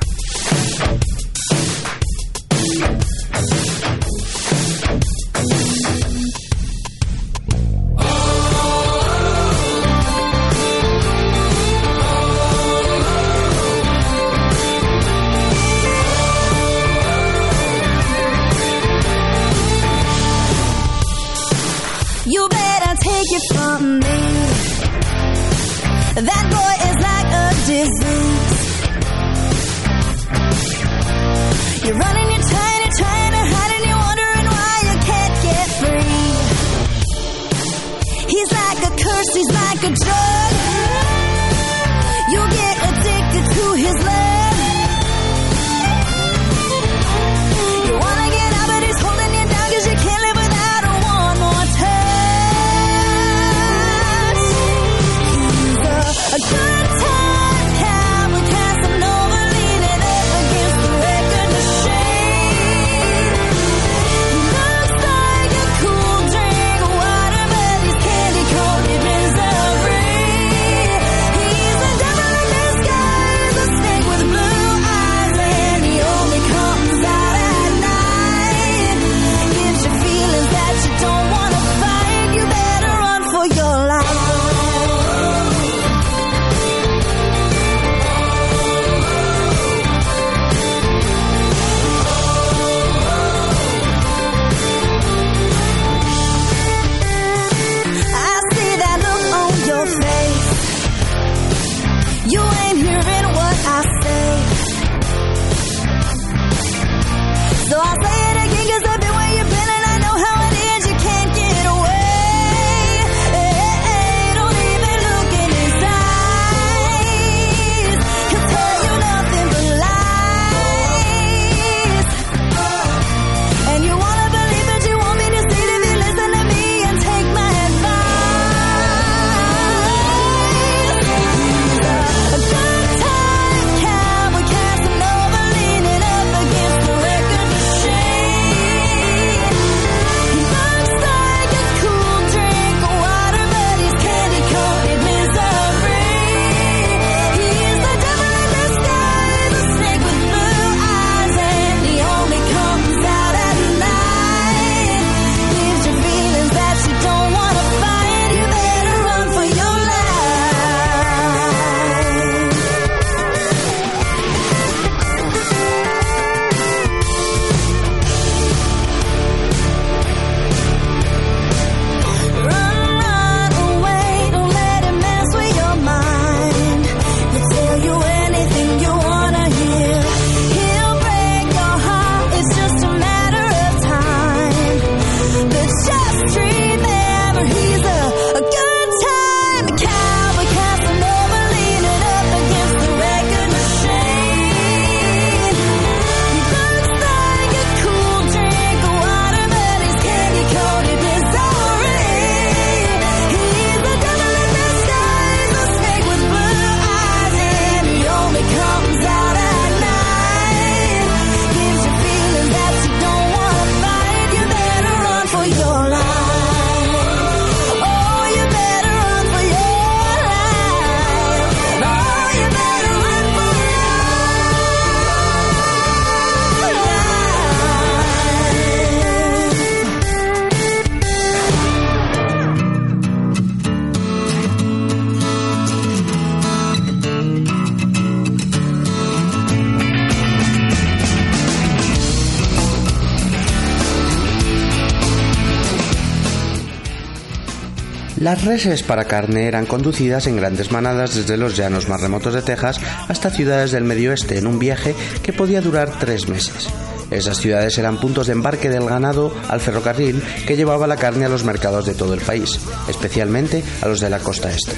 Las 248.36 248.44
reses 248.44 248.84
para 248.84 249.06
carne 249.06 249.48
eran 249.48 249.66
conducidas 249.66 250.28
en 250.28 250.36
grandes 250.36 250.70
manadas 250.70 251.16
desde 251.16 251.38
los 251.38 251.56
llanos 251.56 251.88
más 251.88 252.02
remotos 252.02 252.34
de 252.34 252.42
Texas 252.42 252.82
hasta 253.08 253.30
ciudades 253.30 253.72
del 253.72 253.86
medio 253.86 254.10
oeste 254.10 254.38
en 254.38 254.46
un 254.46 254.60
viaje 254.60 254.94
que 255.24 255.32
podía 255.32 255.62
durar 255.62 255.90
tres 256.02 256.28
meses. 256.28 256.68
Esas 257.12 257.38
ciudades 257.38 257.78
eran 257.78 257.98
puntos 257.98 258.28
de 258.28 258.34
embarque 258.34 258.70
del 258.70 258.90
ganado 258.90 259.34
al 259.48 259.62
ferrocarril 259.62 260.22
que 260.46 260.58
llevaba 260.58 260.86
la 260.86 260.98
carne 260.98 261.24
a 261.24 261.30
los 261.30 261.46
mercados 261.46 261.86
de 261.86 261.94
todo 261.94 262.14
el 262.14 262.20
país, 262.20 262.60
especialmente 262.90 263.64
a 263.82 263.88
los 263.88 264.02
de 264.02 264.10
la 264.10 264.20
costa 264.20 264.52
este. 264.52 264.74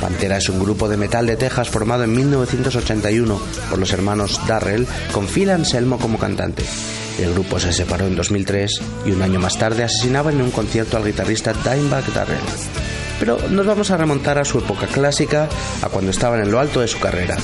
Pantera 0.00 0.38
es 0.38 0.48
un 0.48 0.58
grupo 0.58 0.88
de 0.88 0.96
metal 0.96 1.26
de 1.26 1.36
Texas 1.36 1.68
formado 1.68 2.04
en 2.04 2.14
1981 2.14 3.42
por 3.68 3.78
los 3.78 3.92
hermanos 3.92 4.40
Darrell 4.48 4.86
con 5.12 5.26
Phil 5.26 5.50
Anselmo 5.50 5.98
como 5.98 6.18
cantante. 6.18 6.64
El 7.18 7.32
grupo 7.32 7.60
se 7.60 7.72
separó 7.72 8.06
en 8.06 8.16
2003 8.16 8.80
y 9.06 9.12
un 9.12 9.22
año 9.22 9.38
más 9.38 9.58
tarde 9.58 9.84
asesinaban 9.84 10.34
en 10.34 10.42
un 10.42 10.50
concierto 10.50 10.96
al 10.96 11.04
guitarrista 11.04 11.52
Dimebag 11.52 12.12
Darrell. 12.12 12.40
Pero 13.20 13.38
nos 13.50 13.66
vamos 13.66 13.90
a 13.90 13.96
remontar 13.96 14.38
a 14.38 14.44
su 14.44 14.58
época 14.58 14.86
clásica, 14.86 15.48
a 15.82 15.88
cuando 15.88 16.10
estaban 16.10 16.40
en 16.40 16.50
lo 16.50 16.58
alto 16.58 16.80
de 16.80 16.88
su 16.88 16.98
carrera. 16.98 17.36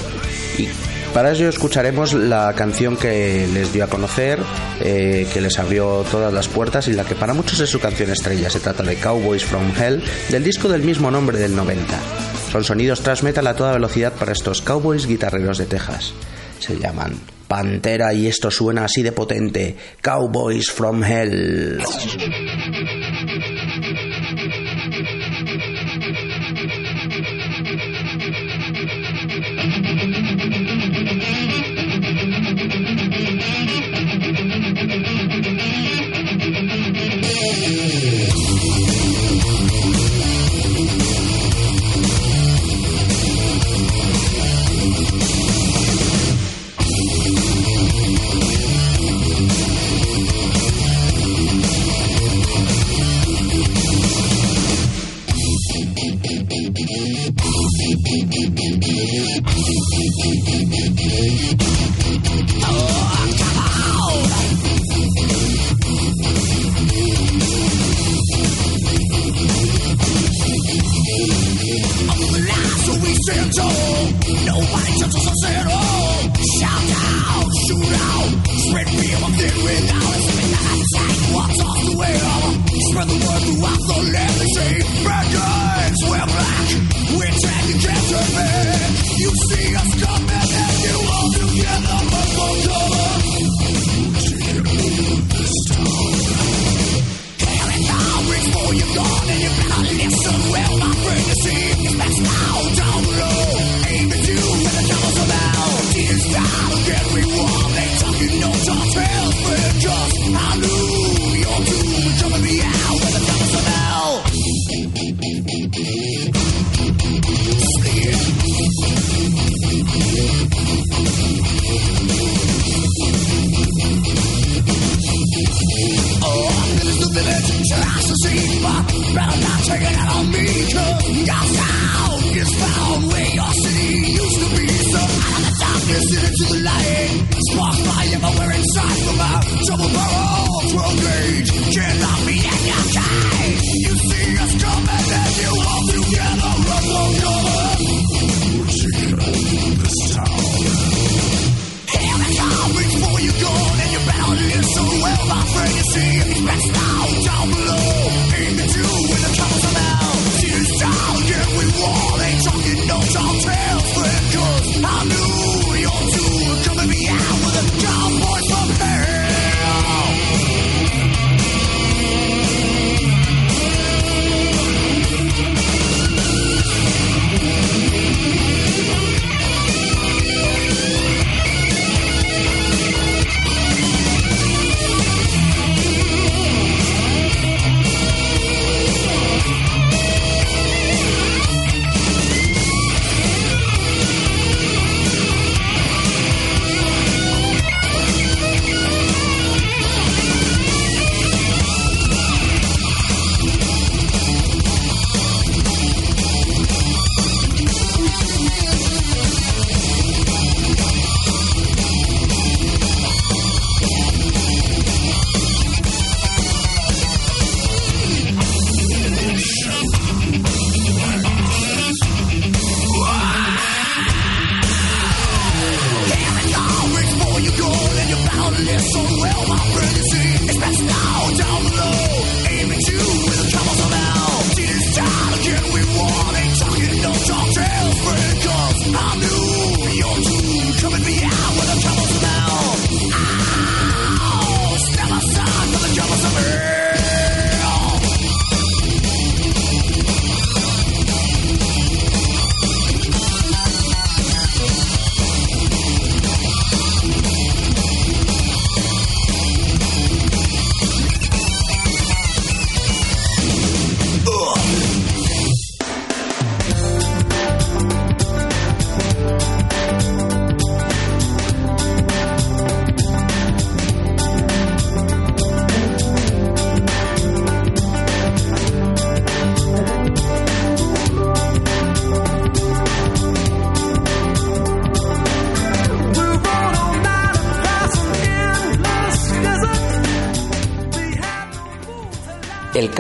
Y 0.59 0.69
para 1.15 1.33
ello 1.33 1.49
escucharemos 1.49 2.13
la 2.13 2.53
canción 2.55 2.97
que 2.97 3.49
les 3.53 3.73
dio 3.73 3.85
a 3.85 3.89
conocer, 3.89 4.39
eh, 4.81 5.27
que 5.33 5.41
les 5.41 5.59
abrió 5.59 6.05
todas 6.11 6.33
las 6.33 6.49
puertas 6.49 6.89
y 6.89 6.93
la 6.93 7.05
que 7.05 7.15
para 7.15 7.35
muchos 7.35 7.61
es 7.61 7.71
su 7.71 7.81
canción 7.81 8.11
estrella. 8.11 8.51
Se 8.51 8.61
trata 8.61 8.83
de 8.83 8.97
Cowboys 8.97 9.45
from 9.45 9.73
Hell, 9.77 10.03
del 10.29 10.45
disco 10.45 10.69
del 10.69 10.83
mismo 10.83 11.11
nombre 11.11 11.39
del 11.39 11.55
90. 11.55 11.99
Son 12.51 12.65
sonidos 12.65 13.01
tras 13.01 13.23
metal 13.23 13.47
a 13.47 13.55
toda 13.55 13.73
velocidad 13.73 14.13
para 14.13 14.33
estos 14.33 14.63
cowboys 14.63 15.07
guitarreros 15.07 15.59
de 15.59 15.67
Texas. 15.67 16.13
Se 16.61 16.79
llaman 16.79 17.19
Pantera 17.49 18.15
y 18.15 18.29
esto 18.29 18.51
suena 18.51 18.85
así 18.85 19.03
de 19.03 19.11
potente. 19.11 19.77
Cowboys 20.01 20.71
from 20.71 21.03
Hell. 21.03 21.81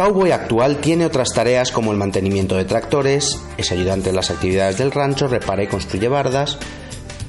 cowboy 0.01 0.33
actual 0.33 0.79
tiene 0.79 1.05
otras 1.05 1.29
tareas 1.29 1.71
como 1.71 1.93
el 1.93 1.99
mantenimiento 1.99 2.57
de 2.57 2.65
tractores, 2.65 3.39
es 3.59 3.71
ayudante 3.71 4.09
en 4.09 4.17
las 4.17 4.31
actividades 4.31 4.79
del 4.79 4.93
rancho, 4.93 5.29
repara 5.29 5.63
y 5.63 5.67
construye 5.67 6.09
bardas, 6.09 6.57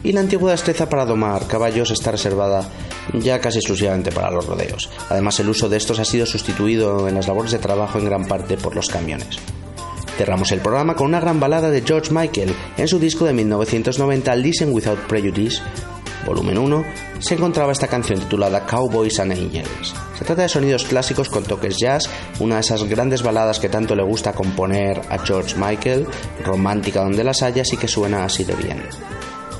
y 0.03 0.13
la 0.13 0.21
antigua 0.21 0.51
destreza 0.51 0.87
para 0.87 1.05
domar 1.05 1.47
caballos 1.47 1.91
está 1.91 2.11
reservada 2.11 2.63
ya 3.11 3.41
casi 3.41 3.57
exclusivamente 3.57 4.13
para 4.13 4.31
los 4.31 4.45
rodeos. 4.45 4.89
Además, 5.09 5.37
el 5.41 5.49
uso 5.49 5.67
de 5.67 5.75
estos 5.75 5.99
ha 5.99 6.05
sido 6.05 6.25
sustituido 6.25 7.09
en 7.09 7.15
las 7.15 7.27
labores 7.27 7.51
de 7.51 7.59
trabajo 7.59 7.99
en 7.99 8.05
gran 8.05 8.25
parte 8.25 8.55
por 8.55 8.73
los 8.73 8.87
camiones. 8.87 9.37
Cerramos 10.17 10.53
el 10.53 10.61
programa 10.61 10.95
con 10.95 11.07
una 11.07 11.19
gran 11.19 11.41
balada 11.41 11.71
de 11.71 11.81
George 11.81 12.13
Michael 12.13 12.55
en 12.77 12.87
su 12.87 12.99
disco 12.99 13.25
de 13.25 13.33
1990 13.33 14.33
Listen 14.37 14.71
Without 14.71 15.07
Prejudice, 15.07 15.61
volumen 16.25 16.57
1, 16.57 16.85
se 17.19 17.35
encontraba 17.35 17.71
esta 17.71 17.87
canción 17.87 18.19
titulada 18.19 18.65
Cowboys 18.65 19.19
and 19.19 19.31
Angels. 19.31 19.93
Se 20.17 20.25
trata 20.25 20.43
de 20.43 20.49
sonidos 20.49 20.85
clásicos 20.85 21.29
con 21.29 21.43
toques 21.43 21.77
jazz, 21.77 22.09
una 22.39 22.55
de 22.55 22.61
esas 22.61 22.83
grandes 22.83 23.23
baladas 23.23 23.59
que 23.59 23.69
tanto 23.69 23.95
le 23.95 24.03
gusta 24.03 24.33
componer 24.33 25.01
a 25.09 25.19
George 25.19 25.55
Michael, 25.57 26.07
romántica 26.43 27.01
donde 27.01 27.23
las 27.23 27.41
hayas 27.41 27.71
y 27.73 27.77
que 27.77 27.87
suena 27.87 28.25
así 28.25 28.43
de 28.43 28.55
bien. 28.55 28.83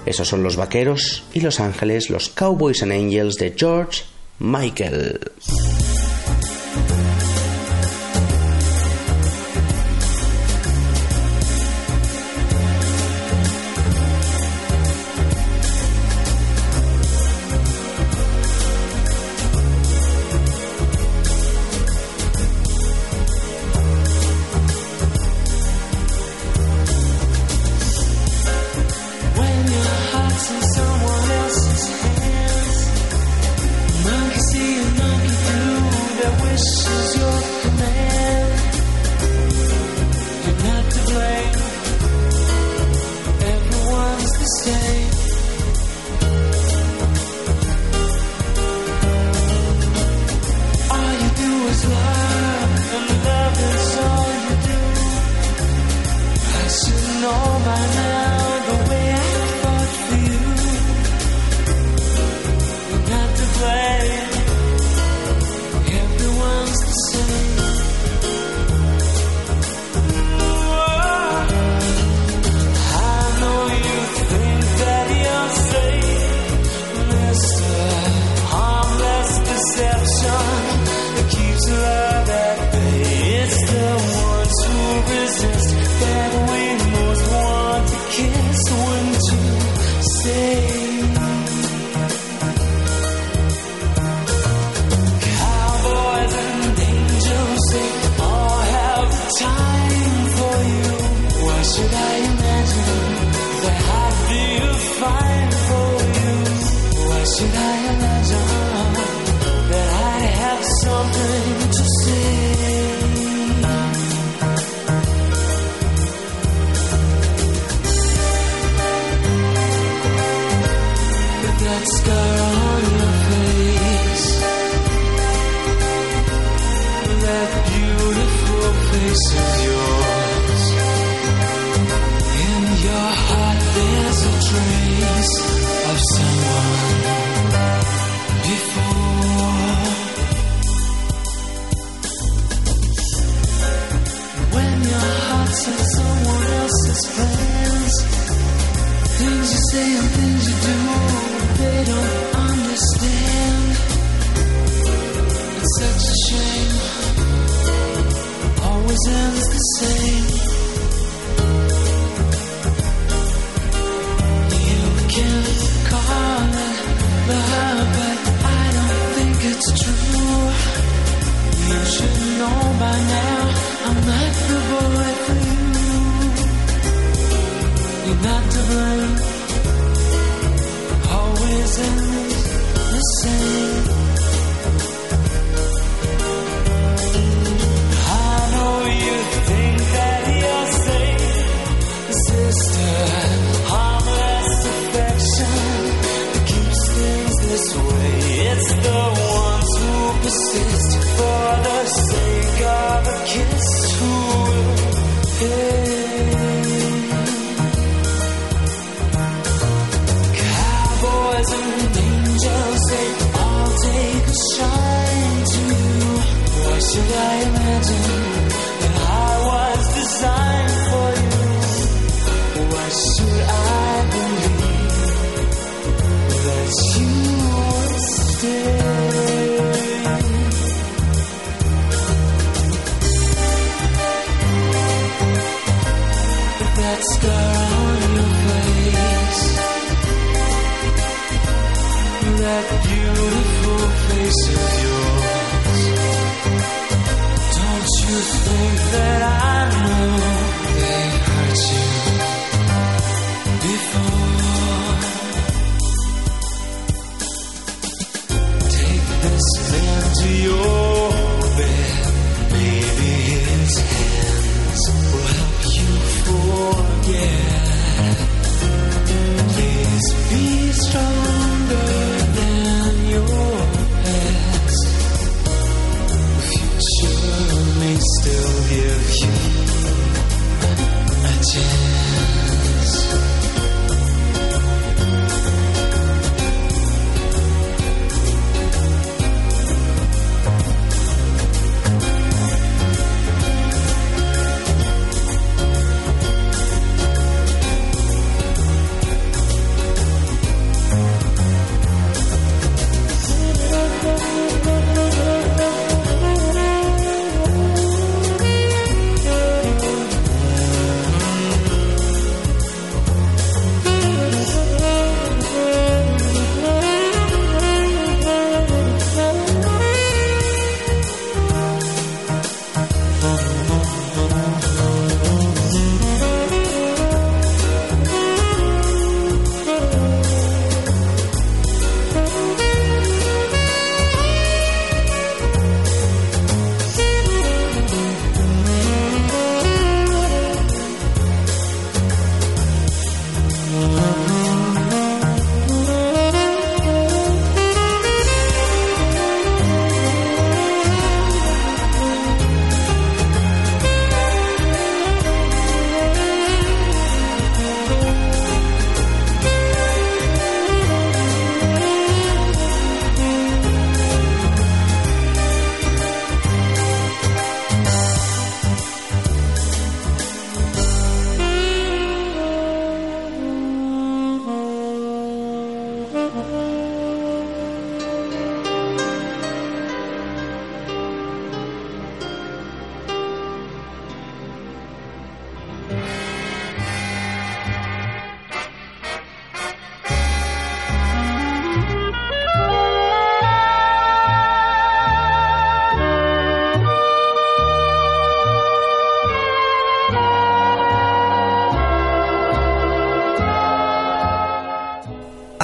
Esos 0.06 0.28
son 0.28 0.44
los 0.44 0.56
vaqueros 0.56 1.24
y 1.34 1.42
los 1.42 1.60
ángeles, 1.60 2.10
los 2.10 2.30
Cowboys 2.30 2.82
and 2.82 2.92
Angels 2.92 3.36
de 3.36 3.54
George 3.56 4.04
Michael. 4.40 5.20